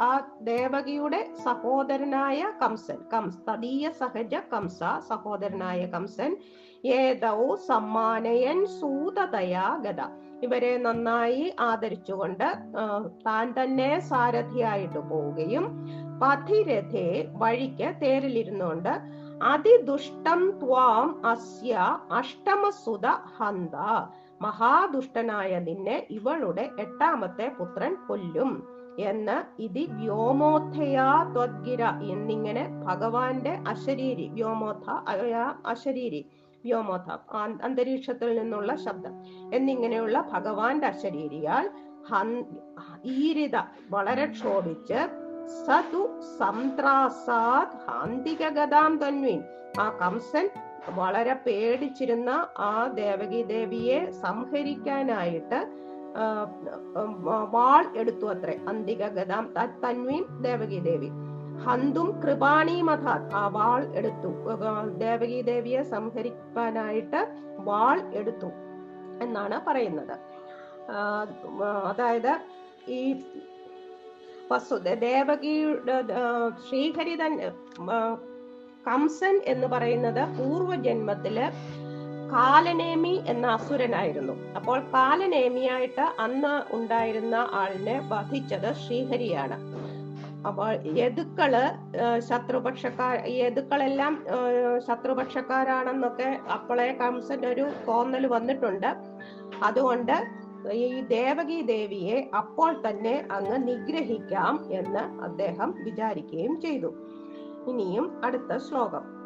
[0.00, 0.12] ആ
[0.44, 6.32] ദേവകിയുടെ സഹോദരനായ കംസൻ കംസ് തദീയ സഹജ കംസ സഹോദരനായ കംസൻ
[6.96, 7.32] ഏതോ
[7.66, 10.02] സമ്മാനയൻ സൂതതയാ ഗത
[10.42, 12.46] ഇവരെ നന്നായി ആദരിച്ചുകൊണ്ട്
[13.26, 15.66] താൻ തന്നെ സാരഥിയായിട്ട് പോവുകയും
[16.22, 18.94] പഥിരഥേ വഴിക്ക് തേരിലിരുന്നുകൊണ്ട്
[19.48, 21.72] അതിദുഷ്ടം ത്വാം അസ്യ
[22.12, 23.74] അഷ്ടമസുത ഹന്ത.
[24.40, 28.50] മഹാദുഷ്ടനായ നിന്നെ ഇവളുടെ എട്ടാമത്തെ പുത്രൻ കൊല്ലും
[29.04, 34.86] എന്ന് ഇതി വ്യോമോഥയാ ത്വദ്ഗിര എന്നിങ്ങനെ ഭഗവാന്റെ അശരീരി വ്യോമോഥ
[35.64, 36.22] അശരീരി
[36.64, 37.06] വ്യോമോഥ
[37.62, 39.14] അന്തരീക്ഷത്തിൽ നിന്നുള്ള ശബ്ദം
[39.54, 41.66] എന്നിങ്ങനെയുള്ള ഭഗവാന്റെ അശരീരിയാൽ
[43.06, 43.56] ഹീരിത
[43.90, 44.98] വളരെ ക്ഷോഭിച്ച്
[45.58, 46.02] സതു
[46.38, 49.40] സംത്രാസാത് ഹാന്തിക ഗതാം തന്വീൻ.
[49.82, 50.46] ആ കംസൻ
[50.98, 52.30] വളരെ പേടിച്ചിരുന്ന
[52.68, 55.58] ആ ദേവകി ദേവിയെ സംഹരിക്കാനായിട്ട്
[57.54, 58.54] വാൾ എടുത്തു അത്രേ.
[58.68, 61.10] അന്തിക ഗതാം തന്വീൻ തന്വീം ദേവകി ദേവി.
[61.64, 64.30] ഹന്തും കൃപാണി മഥാ ആ വാൾ എടുത്തു.
[65.04, 67.20] ദേവകി ദേവിയെ സംഹരിക്കാനായിട്ട്
[67.68, 68.50] വാൾ എടുത്തു
[69.24, 70.16] എന്നാണ് പറയുന്നത്.
[71.90, 72.32] അതായത്
[72.98, 73.00] ഈ
[74.50, 75.96] വസുദ ദേവകിയുടെ
[76.66, 77.48] ശ്രീഹരി തന്നെ
[78.88, 81.36] കംസൻ എന്ന് പറയുന്നത് പൂർവജന്മത്തിൽ
[82.32, 84.34] കാലനേമി എന്ന അസുരനായിരുന്നു.
[84.58, 89.56] അപ്പോൾ കാലനേമിയായിട്ട് അന്ന് ഉണ്ടായിരുന്ന ആളിനെ വധിച്ചത് ശ്രീഹരിയാണ്.
[90.48, 94.12] അപ്പോൾ യദുക്കൾ ആ, ശത്രുപക്ഷക്കാർ യതുക്കളെല്ലാം
[94.86, 98.90] ശത്രുപക്ഷക്കാരാണെന്നൊക്കെ അപ്പോളെ കംസൻ ഒരു തോന്നൽ വന്നിട്ടുണ്ട്.
[99.68, 100.16] അതുകൊണ്ട്
[100.68, 106.94] ഈ ദേവകി ദേവിയെ അപ്പോൾ തന്നെ അങ്ങ് നിഗ്രഹിക്കാം എന്ന് അദ്ദേഹം വിചാരിക്കുകയും ചെയ്തു.
[107.66, 109.20] ഇനിയും അടുത്ത ശ്ലോകം.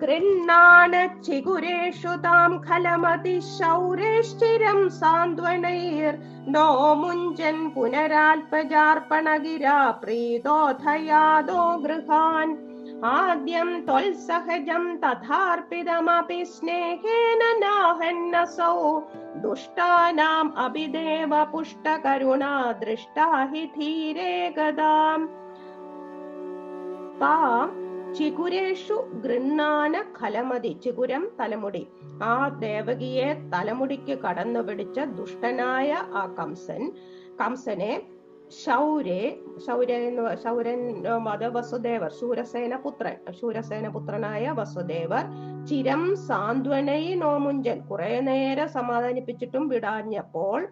[0.00, 12.67] ഗൃണ്ണാന ചിഗുരേഷു താം ഖലമതി ശൗരേശ്ചിരം സാന്ത്വനൈർ നോ മുഞ്ചൻ പുനരാൽപജാർപ്പണഗിരാ പ്രീതോധയാദോ ഗൃഹാൻ.
[13.04, 19.00] ആദ്യം ത്വൽസഹജം തഥാർപ്പിതമപി സ്നേഹേന നാഹന്നസൗ.
[19.34, 25.26] ദുഷ്ടാനാം അഭിദേവ പുഷ്ടകരുണാ ദൃഷ്ടാ ഹി ധീരേ ഗദാം.
[27.20, 27.68] പാ
[28.18, 30.76] ചിഗുരേഷു ഗൃണ്ണാന ഖലമതി.
[30.84, 31.86] ചിഗുരം തലമുടി.
[32.22, 36.92] ആ ദേവകിയെ തലമുടിക്ക് കടന്നു പിടിച്ച ദുഷ്ടനായ ആ കംസൻ.
[37.40, 38.02] കംസനെ
[38.50, 43.16] ശൗരെ ശൗരൻ അത് വസുദേവർ ശൂരസേന പുത്രൻ.
[43.40, 45.24] ശൂരസേന പുത്രനായ വസുദേവർ
[45.66, 47.80] ചിരം സാന്ത്വനൈ നോമുഞ്ചൻ.
[47.86, 50.68] കുറെ നേരം സമാധാനിപ്പിച്ചിട്ടും വിടാഞ്ഞപ്പോൾ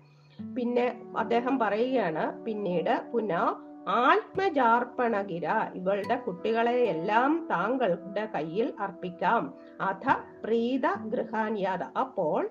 [0.56, 0.86] പിന്നെ
[1.16, 3.32] അദ്ദേഹം പറയുകയാണ് പിന്നീട് പുന
[3.88, 5.46] ആത്മജാർപ്പണഗിര.
[5.74, 9.54] ഇവളുടെ കുട്ടികളെ എല്ലാം താങ്കളുടെ കയ്യിൽ അർപ്പിക്കാം.
[9.80, 10.06] അഥ
[10.44, 11.82] പ്രീത ഗൃഹാന്യാത.
[11.98, 12.50] അപ്പോൾ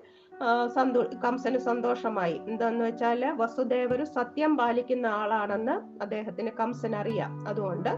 [0.74, 2.40] സന്തോ കംസന് സന്തോഷമായി.
[2.48, 7.48] എന്താന്ന് വെച്ചാൽ വസുദേവരു സത്യം പാലിക്കുന്ന ആളാണെന്ന് അദ്ദേഹത്തിന് കംസൻ അറിയാം.
[7.48, 7.88] അതുകൊണ്ട്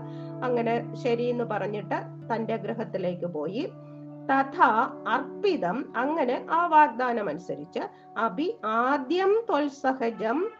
[0.45, 1.95] അങ്ങനെ ശരി എന്ന് പറഞ്ഞിട്ട്
[2.35, 3.73] തന്റെ ഗ്രഹത്തിലേക്ക് പോയി.
[4.33, 7.81] തഥാ അർപ്പിതം അങ്ങനെ ആ വാഗ്ദാനം അനുസരിച്ച്
[8.19, 10.58] അഭി ആദ്യം ത്വൽസഹജം ആ-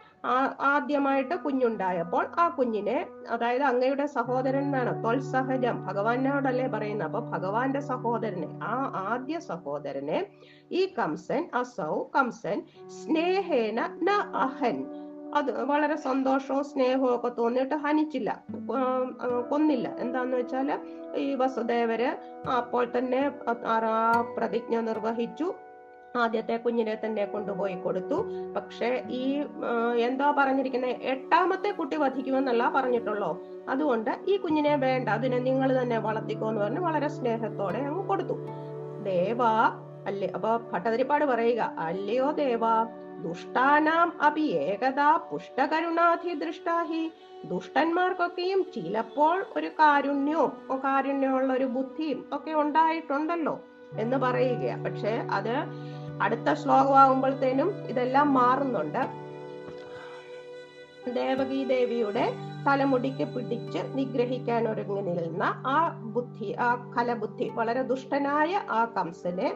[0.69, 2.97] ആദ്യമായിട്ട് കുഞ്ഞുണ്ടായപ്പോൾ ആ കുഞ്ഞിനെ
[3.29, 7.07] അതായത് അങ്ങയുടെ സഹോദരൻ എന്നാണ് സഹജം ഭഗവാനോടല്ലേ പറയുന്നത്?
[7.09, 8.75] അപ്പൊ ഭഗവാന്റെ സഹോദരനെ ആ
[9.11, 10.19] ആദ്യ സഹോദരനെ
[10.71, 12.57] ഈ കംസൻ അസൗ കംസൻ
[12.99, 14.09] സ്നേഹേന ന
[14.45, 14.79] അഹൻ.
[15.39, 18.29] അത് വളരെ സന്തോഷവും സ്നേഹവും ഒക്കെ തോന്നിയിട്ട് ഹനിച്ചില്ല.
[19.49, 19.87] കൊന്നില്ല.
[19.99, 20.69] എന്താന്ന് വെച്ചാൽ
[21.23, 22.09] ഈ വസുദേവര്
[22.59, 23.21] അപ്പോൾ തന്നെ
[23.73, 23.75] ആ
[24.37, 25.47] പ്രതിജ്ഞ നിർവഹിച്ചു.
[26.17, 28.25] ആദ്യത്തെ കുഞ്ഞിനെ തന്നെ കൊണ്ടുപോയി കൊടുത്തു.
[28.55, 29.43] പക്ഷെ ഈ
[29.95, 33.41] എന്താ പറഞ്ഞിരിക്കുന്നത് എട്ടാമത്തെ കുട്ടി വധിക്കുമെന്നല്ല പറഞ്ഞിട്ടുള്ളോ.
[33.69, 38.33] അതുകൊണ്ട് ഈ കുഞ്ഞിനെ വേണ്ട അതിനെ നിങ്ങൾ തന്നെ വളർത്തിക്കോ എന്ന് പറഞ്ഞ് വളരെ സ്നേഹത്തോടെ അങ്ങ് കൊടുത്തു.
[39.03, 39.43] ദേവ
[40.07, 40.31] അല്ലേ?
[40.35, 42.61] അപ്പൊ ഭട്ടതിരിപ്പാട് പറയുക അല്ലയോ ദേവ
[43.23, 47.11] ദുഷ്ടാനാം അപി ഏകതാ പുഷ്ടകരുണാധി ദൃഷ്ടാഹി.
[47.45, 53.59] ദുഷ്ടന്മാർക്കൊക്കെയും ചിലപ്പോൾ ഒരു കാരുണ്യവും കാരുണ്യമുള്ള ഒരു ബുദ്ധിയും ഒക്കെ ഉണ്ടായിട്ടുണ്ടല്ലോ
[53.99, 55.55] എന്ന് പറയുക പക്ഷെ അത്
[56.25, 59.01] അടുത്ത ശ്ലോകമാകുമ്പോഴത്തേനും ഇതെല്ലാം മാറുന്നുണ്ട്.
[61.17, 62.25] ദേവകി ദേവിയുടെ
[62.65, 65.77] തലമുടിക്ക് പിടിച്ച് നിഗ്രഹിക്കാൻ ഒരുങ്ങി നിൽക്കുന്ന ആ
[66.15, 69.49] ബുദ്ധി ആ കലബുദ്ധി വളരെ ദുഷ്ടനായ ആ കംസനെ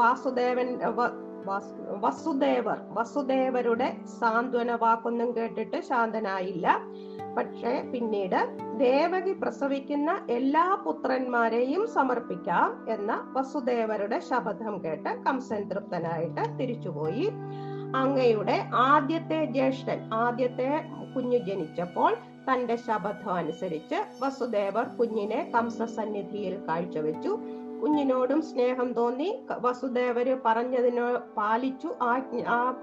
[0.00, 0.68] വാസുദേവൻ
[2.02, 3.88] വസുദേവർ വസുദേവരുടെ
[4.20, 6.66] സാന്ത്വന വാക്കൊന്നും കേട്ടിട്ട് ശാന്തനായില്ല.
[7.36, 8.40] പക്ഷെ പിന്നീട്
[8.76, 17.26] ദേവകി പ്രസവിക്കുന്ന എല്ലാ പുത്രന്മാരെയും സമർപ്പിക്കാം എന്ന വസുദേവരുടെ ശപഥം കേട്ട് കംസൻ തൃപ്തനായിട്ട് തിരിച്ചുപോയി.
[17.94, 20.70] അങ്ങയുടെ ആദ്യത്തെ ജ്യേഷ്ഠൻ ആദ്യത്തെ
[21.14, 22.14] കുഞ്ഞു ജനിച്ചപ്പോൾ
[22.46, 27.32] തന്റെ ശപഥം അനുസരിച്ച് വസുദേവർ കുഞ്ഞിനെ കംസ സന്നിധിയിൽ കാഴ്ചവെച്ചു.
[27.80, 29.46] കുഞ്ഞിനോടും സ്നേഹം തോന്നി.
[29.64, 31.06] വസുദേവര് പറഞ്ഞതിനോ
[31.36, 31.88] പാലിച്ചു
[32.56, 32.74] ആ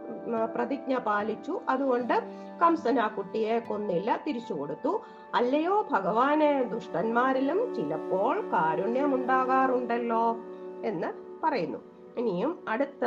[0.55, 1.59] പ്രതിജ്ഞ പാലിച്ചു.
[1.69, 2.13] അതുകൊണ്ട്
[2.61, 5.01] കംസൻ ആ കുട്ടിയെ കൊന്നില്ല തിരിച്ചു കൊടുത്തു.
[5.35, 10.35] അല്ലയോ ഭഗവാനെ ദുഷ്ടന്മാരിലും ചിലപ്പോൾ കാരുണ്യമുണ്ടാകാറുണ്ടല്ലോ
[10.85, 11.07] എന്ന്
[11.43, 11.79] പറയുന്നു.
[12.17, 13.05] ഇനിയും അടുത്ത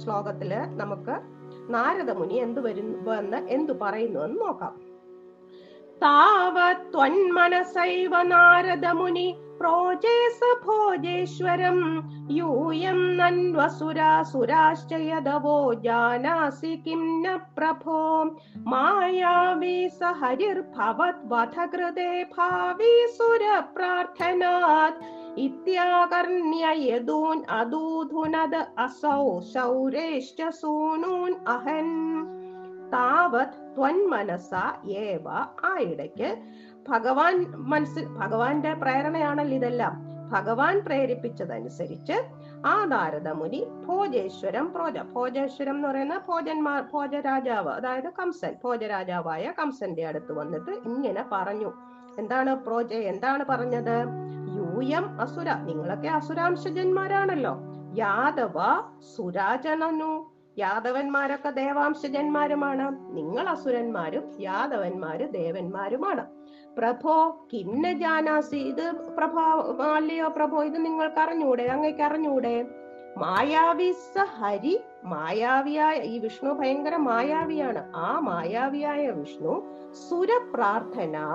[0.00, 1.16] ശ്ലോകത്തിൽ നമുക്ക്
[1.74, 4.80] നാരദമുനി എന്തു വരുന്നു എന്ന് എന്തു പറയുന്നു എന്ന് നോക്കാം.
[6.04, 9.36] താവത്വന്മനസൈവ നാരദമുനി
[10.66, 11.78] ഭോജേശ്വരം
[12.30, 18.22] യൂയം നന്വസുരാസുരാശ്ച യദവോ ജാനാസി കിം ന പ്രഭോ.
[18.56, 25.00] മായാവി സ ഹരിർഭവത് വധകൃതേ ഭാവി സുര പ്രാർത്ഥനാത്.
[25.36, 31.88] ഇത്യാകർണ്യ യദൂൻ അദൂധുനത് അസൗ ശൗരേശ്ച സൂനൂൻ അഹൻ.
[32.92, 34.50] താവത് ത്വന്മനസ
[34.86, 35.28] ഏവ
[35.64, 36.36] ആ ഇടയ്ക്ക്.
[36.88, 40.12] ഭഗവാൻ മനസ്സിൽ ഭഗവാന്റെ പ്രേരണയാണല്ലോ ഇതെല്ലാം.
[40.32, 42.12] ഭഗവാൻ പ്രേരിപ്പിച്ചതനുസരിച്ച്
[42.66, 50.70] ആ നാരദമുനി ഭോജേശ്വരം പ്രോജ ഭോജേശ്വരം എന്ന് പറയുന്ന ഭോജന്മാർ ഭോജരാജാവ് അതായത് കംസൻ ഭോജരാജാവായ കംസന്റെ അടുത്ത് വന്നിട്ട്
[50.70, 51.72] ഇങ്ങനെ പറഞ്ഞു.
[52.18, 53.96] എന്താണ് പ്രോജ എന്താണ് പറഞ്ഞത്?
[54.56, 57.56] യൂയം അസുര നിങ്ങളൊക്കെ അസുരാംശജന്മാരാണല്ലോ.
[57.94, 58.54] യാദവ
[59.16, 60.31] സുരാജനനു.
[60.58, 63.16] യാദവന്മാരൊക്കെ ദേവാംശജന്മാരുമാണ്.
[63.16, 66.26] നിങ്ങൾ അസുരന്മാരും യാദവന്മാര് ദേവന്മാരുമാണ്.
[66.78, 69.42] പ്രഭോ കിന്ന ജാനാസി ഇത് പ്രഭോ
[69.94, 72.66] അല്ലയോ പ്രഭോ ഇത് നിങ്ങൾക്ക് അറിഞ്ഞൂടെ അങ്ങേക്ക് അറിഞ്ഞൂടെ?
[73.18, 77.92] മായാവി സ ഹരി മായാവിയായ ഈ വിഷ്ണു ഭയങ്കര മായാവിയാണ്.
[77.96, 79.54] ആ മായാവിയായ വിഷ്ണു
[80.08, 81.26] സുരപ്രാർത്ഥനാ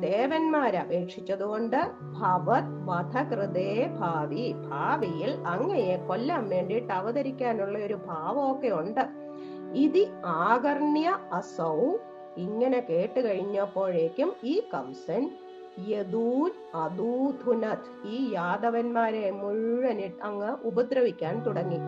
[0.00, 9.04] ദേവന്മാരെ അപേക്ഷിച്ചതുകൊണ്ട് ഭവത് വധകൃതേ ഭാവി ഭാവിയിൽ അങ്ങയെ കൊല്ലാൻ വേണ്ടിയിട്ട് അവതരിക്കാനുള്ള ഒരു ഭാവമൊക്കെ ഉണ്ട്.
[9.74, 11.96] ഇതി ആകർണ്യ അസൗ
[12.36, 15.30] ഇങ്ങനെ കേട്ട് കഴിഞ്ഞപ്പോഴേക്കും ഈ കംസൻ
[15.88, 21.80] യദൂൻ അദൂധുനത് ഈ യാദവന്മാരെ മുഴുവൻ അങ്ങ് ഉപദ്രവിക്കാൻ തുടങ്ങി.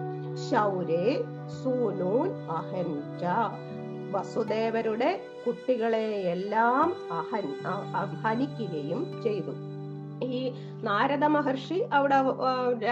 [0.50, 1.24] ശൗരേ
[1.62, 3.24] സൂനൂൻ അഹൻച
[4.14, 9.74] വസുദേവരുടെ കുട്ടികളെ എല്ലാം അഹൻ അ- അ- ഹനിക്കുകയും ചെയ്തു.
[10.24, 12.14] ഈ നാരദ മഹർഷി അവിടെ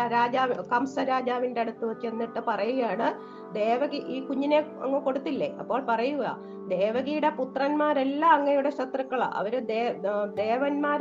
[0.08, 3.14] രാജാവ് കംസ രാജാവിന്റെ അടുത്ത് ചെന്നിട്ട് പറയുകയാണ്
[3.54, 5.56] ദേവകി ഈ കുഞ്ഞിനെ അങ്ങ് കൊടുത്തില്ലേ?
[5.58, 9.30] അപ്പോൾ പറയുക ദേവകിയുടെ പുത്രന്മാരെല്ലാം അങ്ങയുടെ ശത്രുക്കളാ.
[9.34, 10.24] അവർ ദേ- ആ,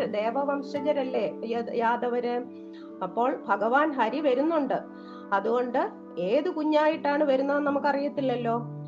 [0.05, 1.33] ദേവവംശജരല്ലേ
[1.73, 2.43] യാദവര്?
[3.03, 4.79] അപ്പോൾ ഭഗവാൻ ഹരി വരുന്നുണ്ട്.
[5.33, 8.53] അതുകൊണ്ട് ഏത് കുഞ്ഞായിട്ടാണ് വരുന്നതെന്ന് നമുക്കറിയത്തില്ലല്ലോ.
[8.55, 8.80] ഓ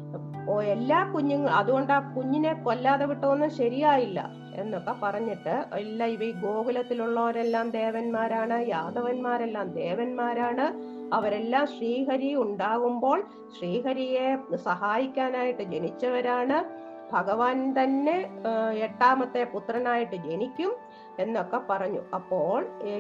[0.50, 8.68] എല്ലാ കുഞ്ഞുങ്ങൾ അതുകൊണ്ട് ആ കുഞ്ഞിനെ കൊല്ലാതെ വിട്ടതൊന്നും ശരിയായില്ല എന്നൊക്കെ പറഞ്ഞിട്ട് എല്ലാ ഇവ ഈ ഗോകുലത്തിലുള്ളവരെല്ലാം ദേവന്മാരാണ്
[8.68, 10.66] യാദവന്മാരെല്ലാം ദേവന്മാരാണ്.
[11.14, 13.24] അവരെല്ലാം ശ്രീഹരി ഉണ്ടാകുമ്പോൾ
[13.58, 16.84] ശ്രീഹരിയെ സഹായിക്കാനായിട്ട് ജനിച്ചവരാണ്.
[17.14, 18.32] ഭഗവാൻ തന്നെ
[18.74, 20.72] എട്ടാമത്തെ പുത്രനായിട്ട് ജനിക്കും.
[21.19, 22.02] എന്നൊക്കെ പറഞ്ഞു.
[22.13, 22.60] അപ്പോൾ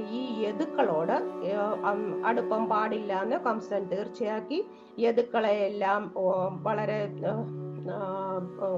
[0.09, 1.15] ഈ യതുക്കളോട്
[2.25, 4.59] അടുപ്പം പാടില്ല എന്ന് കംസൻ തീർച്ചയാക്കി
[4.99, 6.01] യതുക്കളെ എല്ലാം
[6.67, 6.99] വളരെ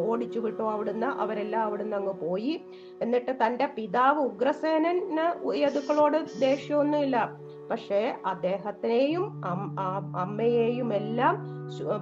[0.09, 1.09] ഓടിച്ചു വിട്ടു അവിടുന്ന്.
[1.23, 2.53] അവരെല്ലാം അവിടുന്ന് അങ്ങ് പോയി.
[3.01, 5.25] എന്നിട്ട് തന്റെ പിതാവ് ഉഗ്രസേനന്
[5.63, 7.17] യതുക്കളോട് ദേഷ്യമൊന്നുമില്ല.
[7.69, 9.25] പക്ഷേ അദ്ദേഹത്തിനെയും
[10.23, 11.35] അമ്മയെയും എല്ലാം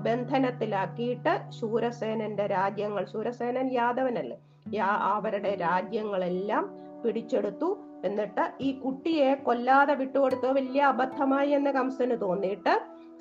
[0.08, 4.38] ബന്ധനത്തിലാക്കിയിട്ട് ശൂരസേനന്റെ രാജ്യങ്ങൾ ശൂരസേനൻ യാദവനല്ലേ
[5.14, 6.66] അവരുടെ രാജ്യങ്ങളെല്ലാം
[7.04, 7.70] പിടിച്ചെടുത്തു.
[8.06, 12.74] എന്നിട്ട് ഈ കുട്ടിയെ കൊല്ലാതെ വിട്ടുകൊടുത്തത് വലിയ അബദ്ധമായി എന്ന് കംസന് തോന്നിയിട്ട്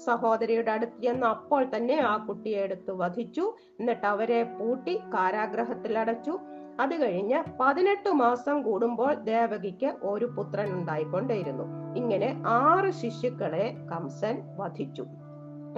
[0.04, 3.44] സഹോദരിയുടെ അടുത്ത് ചെന്ന് അപ്പോൾ തന്നെ ആ കുട്ടിയെ എടുത്ത് വധിച്ചു.
[3.80, 6.34] എന്നിട്ട് അവരെ പൂട്ടി കാരാഗ്രഹത്തിൽ അടച്ചു.
[6.80, 11.66] അത് കഴിഞ്ഞ് പതിനെട്ട് മാസം കൂടുമ്പോൾ ദേവകിക്ക് ഒരു പുത്രൻ ഉണ്ടായിക്കൊണ്ടേയിരുന്നു
[11.96, 15.04] ഇങ്ങനെ ആറ് ശിശുക്കളെ കംസൻ വധിച്ചു.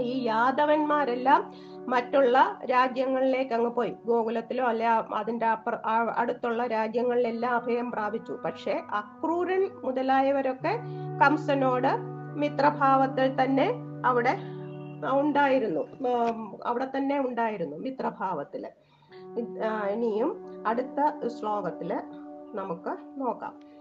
[0.00, 1.52] ഈ യാദവന്മാരെല്ലാം
[1.88, 3.92] മറ്റുള്ള രാജ്യങ്ങളിലേക്ക് അങ്ങ് പോയി.
[4.06, 5.74] ഗോകുലത്തിലോ അല്ലെ അതിന്റെ അപ്പുറ
[6.16, 8.32] അടുത്തുള്ള രാജ്യങ്ങളിലെല്ലാം അഭയം പ്രാപിച്ചു.
[8.32, 10.78] പക്ഷെ അക്രൂരൻ മുതലായവരൊക്കെ
[11.22, 11.92] കംസനോട്
[12.36, 13.72] മിത്രഭാവത്തിൽ തന്നെ
[14.06, 14.36] അവിടെ
[15.10, 15.80] ഉണ്ടായിരുന്നു.
[16.66, 18.66] അവിടെ തന്നെ ഉണ്ടായിരുന്നു മിത്രഭാവത്തിൽ.
[19.90, 20.30] ഇനിയും
[20.66, 22.00] അടുത്ത ശ്ലോകത്തിൽ
[22.54, 23.73] നമുക്ക് നോക്കാം.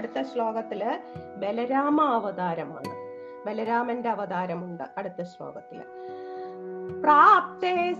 [0.00, 0.98] അടുത്ത ശ്ലോകത്തിൽ
[1.36, 2.94] ബലരാമ അവതാരമാണ്.
[3.46, 5.80] ബലരാമന്റെ അവതാരമുണ്ട് അടുത്ത ശ്ലോകത്തിൽ.
[7.00, 7.92] പ്രാപ്തേ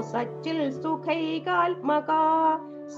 [0.00, 0.70] സച്ചിൽ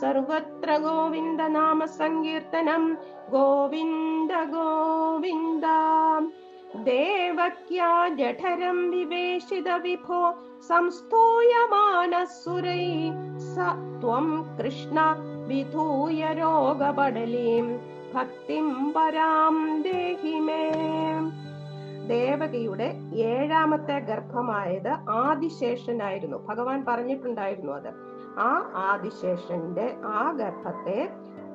[0.00, 2.98] സർവത്ര ഗോവിന്ദ നാമ സങ്കീർത്തനം
[3.30, 5.64] ഗോവിന്ദ ഗോവിന്ദ.
[6.82, 10.34] ദേവക്യാ ജഠരം വിവേശിത വിഭോ
[10.68, 13.10] സംസ്തൂയമാനസുരൈ
[13.54, 13.58] स
[14.00, 15.00] त्वं കൃഷ്ണ
[15.48, 17.78] വിധൂയ रोगबडलीं
[18.14, 20.70] ഭക്തിം പരാം ദേഹിമേ.
[22.08, 26.36] ദേവകിയുടെ ഏഴാമത്തെ ഗർഭമായത് ആദിശേഷനായിരുന്നു.
[26.36, 27.94] ഭഗവാൻ പറഞ്ഞിട്ടുണ്ടായിരുന്നു അത്.
[28.38, 31.08] ആ ആദിശേഷന്റെ ആ ഗർഭത്തെ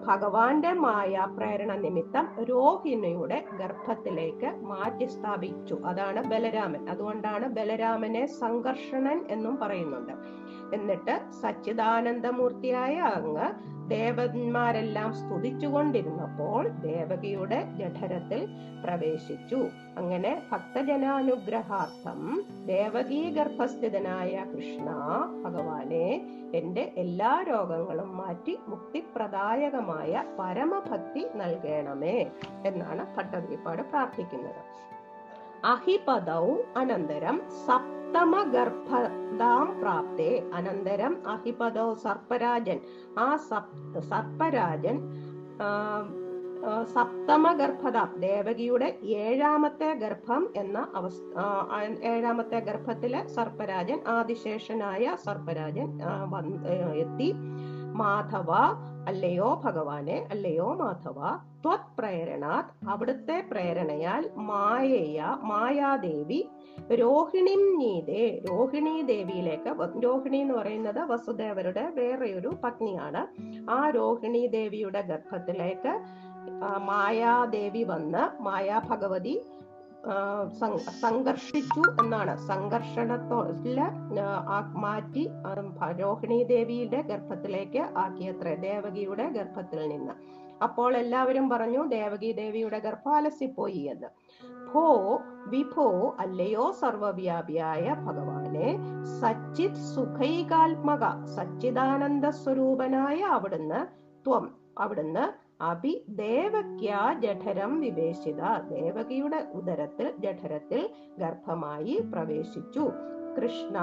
[0.07, 5.75] ഭഗവാന്റെ മായ പ്രേരണ നിമിത്തം രോഹിണിയുടെ ഗർഭത്തിലേക്ക് മാറ്റി സ്ഥാപിച്ചു.
[5.85, 6.89] അതാണ് ബലരാമൻ.
[6.89, 10.13] അതുകൊണ്ടാണ് ബലരാമനെ സംഘർഷണൻ എന്നും പറയുന്നുണ്ട്.
[10.75, 18.41] എന്നിട്ട് സച്ചിദാനന്ദമൂർത്തിയായ അങ്ങ് ദേവന്മാരെല്ലാം സ്തുതിച്ചുകൊണ്ടിരുന്നപ്പോൾ ദേവകിയുടെ ജഠരത്തിൽ
[18.83, 19.59] പ്രവേശിച്ചു.
[19.99, 22.19] അങ്ങനെ ഭക്തജനാനുഗ്രഹാർത്ഥം
[22.71, 24.89] ദേവകീ ഗർഭസ്ഥിതനായ കൃഷ്ണ
[25.45, 26.07] ഭഗവാനെ
[26.59, 32.17] എന്റെ എല്ലാ രോഗങ്ങളും മാറ്റി മുക്തിപ്രദായകമായ പരമഭക്തി നൽകണമേ
[32.69, 34.61] എന്നാണ് ഭട്ടതിരിപ്പാട് പ്രാർത്ഥിക്കുന്നത്.
[35.63, 36.45] അഹിപദൗ
[36.77, 40.29] അനന്തരം സപ്തമ ഗർഭദാം പ്രാപ്തേ.
[40.53, 42.79] അനന്തരം അഹിപദൗ സർപ്പരാജൻ.
[43.19, 43.35] ആ
[44.09, 44.97] സർപ്പരാജൻ
[46.93, 51.33] സപ്തമ ഗർഭദ ദേവകിയുടെ ഏഴാമത്തെ ഗർഭം എന്ന അവസ്ഥ
[52.03, 55.89] ഏഴാമത്തെ ഗർഭത്തിലെ സർപ്പരാജൻ ആദിശേഷനായ സർപ്പരാജൻ
[57.03, 57.29] എത്തി.
[57.95, 58.51] മാധവ
[59.07, 61.19] അല്ലയോ ഭഗവാനെ അല്ലയോ മാധവ
[61.61, 66.41] ത്വത് പ്രേരണാത് അവിടുത്തെ പ്രേരണയാൽ മായയ മായാദേവി
[66.91, 69.71] രോഹിണിം നീതേ രോഹിണി ദേവിയിലേക്ക്
[70.03, 73.27] രോഹിണി എന്ന് പറയുന്നത് വസുദേവരുടെ വേറെയൊരു പത്നിയാണ്.
[73.69, 75.93] ആ രോഹിണി ദേവിയുടെ ഗർഭത്തിലേക്ക്
[76.79, 79.35] മായാദേവി വന്ന് മായാ ഭഗവതി
[81.03, 82.33] സംഘർഷിച്ചു എന്നാണ്.
[82.51, 83.79] സംഘർഷണത്തോല
[84.85, 85.23] മാറ്റി
[86.01, 90.15] രോഹിണി ദേവിയുടെ ഗർഭത്തിലേക്ക് ആക്കിയത്രേ ദേവകിയുടെ ഗർഭത്തിൽ നിന്ന്.
[90.67, 94.09] അപ്പോൾ എല്ലാവരും പറഞ്ഞു ദേവകി ദേവിയുടെ ഗർഭാലസിപ്പോയി എന്ന്.
[94.71, 94.87] ഭോ
[95.51, 95.85] വിഭോ
[96.23, 98.69] അല്ലയോ സർവവ്യാപിയായ ഭഗവാനെ
[99.21, 101.03] സച്ചിത് സുഖൈകാത്മക
[101.35, 103.79] സച്ചിദാനന്ദ സ്വരൂപനായ അവിടുന്ന്
[104.25, 104.45] ത്വം
[104.85, 105.25] അവിടുന്ന്
[105.59, 108.41] അഭി ദേവക്യാ ജഠരം വിവേശിത.
[108.69, 112.91] ദേവകിയുടെ ഉദരത്തിൽ ജഠരത്തിൽ ഗർഭമായി പ്രവേശിച്ചു.
[113.37, 113.77] കൃഷ്ണ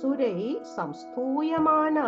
[0.00, 0.40] സുരൈ
[0.76, 1.98] സംസ്തൂയമാന.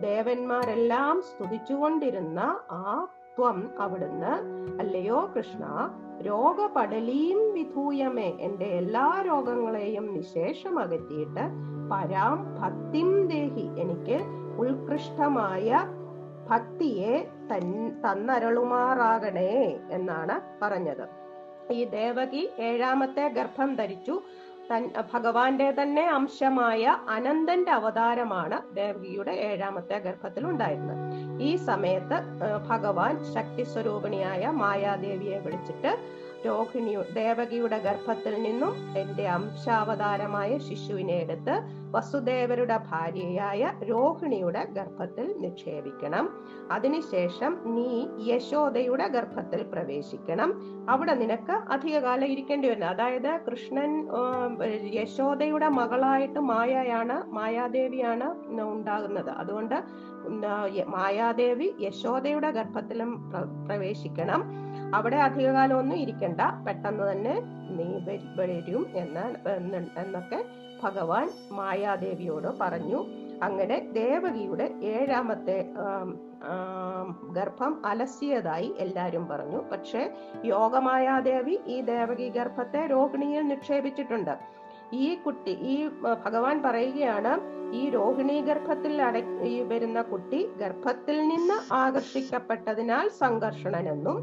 [0.00, 2.40] ദേവന്മാരെല്ലാം സ്തുതിച്ചുകൊണ്ടിരുന്ന
[2.70, 4.34] ആ ത്വം അവിടുന്ന്
[4.78, 5.64] അല്ലയോ കൃഷ്ണ
[6.20, 11.44] രോഗപടലീം വിധൂയമേ എന്റെ എല്ലാ രോഗങ്ങളെയും നിശേഷം അകറ്റിയിട്ട്
[11.90, 13.66] പരാം ഭക്തിം ദേഹി.
[13.80, 14.18] എനിക്ക്
[14.62, 15.68] ഉത്കൃഷ്ടമായ
[16.50, 17.14] ഭക്തിയെ
[18.06, 19.52] തന്നരളുമാറാകണേ
[19.90, 21.06] എന്നാണ് പറഞ്ഞത്.
[21.72, 24.22] ഈ ദേവകി ഏഴാമത്തെ ഗർഭം ധരിച്ചു.
[24.70, 31.02] തൻ ഭഗവാന്റെ തന്നെ അംശമായ അനന്തന്റെ അവതാരമാണ് ദേവകിയുടെ ഏഴാമത്തെ ഗർഭത്തിൽ ഉണ്ടായിരുന്നത്.
[31.42, 32.18] ഈ സമയത്ത്
[32.68, 35.92] ഭഗവാൻ ശക്തി സ്വരൂപിണിയായ മായാദേവിയെ വിളിച്ചിട്ട്
[36.46, 41.54] രോഹിണി ദേവകിയുടെ ഗർഭത്തിൽ നിന്നും എന്റെ അംശാവതാരമായ ശിശുവിനെ എടുത്ത്
[41.94, 46.28] വസുദേവരുടെ ഭാര്യയായ രോഹിണിയുടെ ഗർഭത്തിൽ നിക്ഷേപിക്കണം.
[46.72, 50.50] അതിനുശേഷം നീ യശോദയുടെ ഗർഭത്തിൽ പ്രവേശിക്കണം.
[50.88, 54.08] അവിടെ നിനക്ക് അധികകാലം ഇരിക്കേണ്ടി വരുന്നത് അതായത് കൃഷ്ണൻ
[54.98, 58.28] യശോദയുടെ മകളായിട്ട് മായയാണ് മായാദേവിയാണ്
[58.60, 59.30] ഉണ്ടാകുന്നത്.
[59.30, 59.76] അതുകൊണ്ട്
[60.96, 63.10] മായാദേവി യശോദയുടെ ഗർഭത്തിലും
[63.68, 64.67] പ്രവേശിക്കണം.
[64.94, 66.40] അവിടെ അധികകാലമൊന്നും ഇരിക്കണ്ട.
[66.66, 70.44] പെട്ടെന്ന് തന്നെ നീ വരി- എന്ന് എന്ന് എന്നൊക്കെ
[70.82, 73.06] ഭഗവാൻ മായാദേവിയോട് പറഞ്ഞു.
[73.42, 75.70] അങ്ങനെ ദേവകിയുടെ ഏഴാമത്തെ
[77.32, 79.62] ഗർഭം അലസിയതായി എല്ലാരും പറഞ്ഞു.
[79.72, 80.12] പക്ഷെ
[80.44, 84.57] യോഗമായാദേവി ഈ ദേവകി ഗർഭത്തെ രോഹിണിയിൽ നിക്ഷേപിച്ചിട്ടുണ്ട്.
[84.92, 85.88] ഈ കുട്ടി ഈ
[86.24, 87.32] ഭഗവാൻ പറയുകയാണ്
[87.76, 89.16] ഈ രോഹിണി ഗർഭത്തിൽ അട
[89.66, 94.18] വരുന്ന കുട്ടി ഗർഭത്തിൽ നിന്ന് ആകർഷിക്കപ്പെട്ടതിനാൽ സംഘർഷണനെന്നും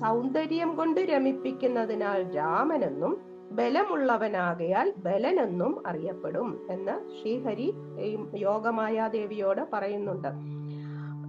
[0.00, 3.20] സൗന്ദര്യം കൊണ്ട് രമിപ്പിക്കുന്നതിനാൽ രാമനെന്നും
[3.52, 10.28] ബലമുള്ളവനാകയാൽ ബലനെന്നും അറിയപ്പെടും എന്ന് ശ്രീഹരി ഈ യോഗമായാദേവിയോട് പറയുന്നുണ്ട്.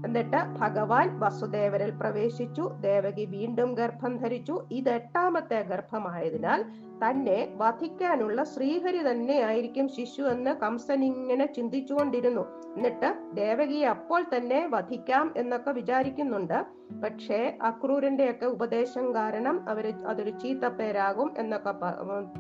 [0.06, 4.62] എന്നിട്ട് ഭഗവാൻ വസുദേവരിൽ പ്രവേശിച്ചു ദേവകി വീണ്ടും ഗർഭം ധരിച്ചു.
[4.72, 6.62] ഇത് എട്ടാമത്തെ ഗർഭമായതിനാൽ
[7.04, 12.44] തന്നെ വധിക്കാനുള്ള ശ്രീഹരി തന്നെ ആയിരിക്കും ശിശു എന്ന് കംസൻ ഇങ്ങനെ ചിന്തിച്ചുകൊണ്ടിരുന്നു.
[12.76, 16.66] എന്നിട്ട് ദേവകിയെ അപ്പോൾ തന്നെ വധിക്കാം എന്നൊക്കെ വിചാരിക്കുന്നുണ്ട്.
[17.04, 21.74] പക്ഷേ അക്രൂരന്റെ ഒക്കെ ഉപദേശം കാരണം അവർ അതൊരു ചീത്തപ്പേരാകും എന്നൊക്കെ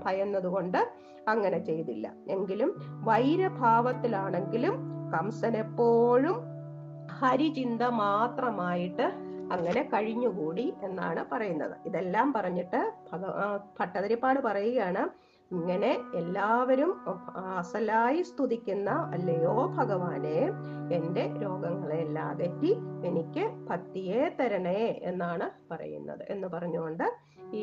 [0.05, 0.91] ഭയന്നതുകൊണ്ട്
[1.28, 2.14] അങ്ങനെ ചെയ്തില്ല.
[2.28, 2.72] എങ്കിലും
[3.03, 4.76] വൈരഭാവത്തിലാണെങ്കിലും
[5.14, 6.38] കംസൻ എപ്പോഴും
[7.20, 11.76] ഹരിചിന്ത മാത്രമായിട്ട് അങ്ങനെ കഴിഞ്ഞുകൂടി എന്നാണ് പറയുന്നത്.
[11.89, 12.82] ഇതെല്ലാം പറഞ്ഞിട്ട്
[13.80, 15.04] ഭട്ടതിരിപ്പാട് പറയുകയാണ്
[15.52, 16.91] ഇങ്ങനെ എല്ലാവരും
[17.60, 20.38] അസലായി സ്തുതിക്കുന്ന അല്ലയോ ഭഗവാനെ
[20.97, 22.72] എന്റെ രോഗങ്ങളെല്ലാം അകറ്റി
[23.10, 26.24] എനിക്ക് ഭക്തിയെ തരണേ എന്നാണ് പറയുന്നത്.
[26.30, 27.06] എന്ന് പറഞ്ഞുകൊണ്ട്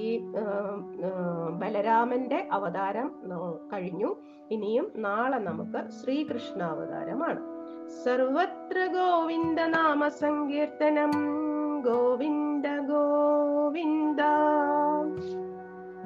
[0.01, 0.05] ഈ
[1.63, 3.09] ബലരാമന്റെ അവതാരം
[3.73, 4.11] കഴിഞ്ഞു.
[4.57, 7.41] ഇനിയും നാളെ നമുക്ക് ശ്രീകൃഷ്ണ അവതാരമാണ്
[8.05, 11.13] സർവത്ര ഗോവിന്ദ നാമ സങ്കീർത്തനം.
[11.81, 14.21] ഗോവിന്ദ ഗോവിന്ദ.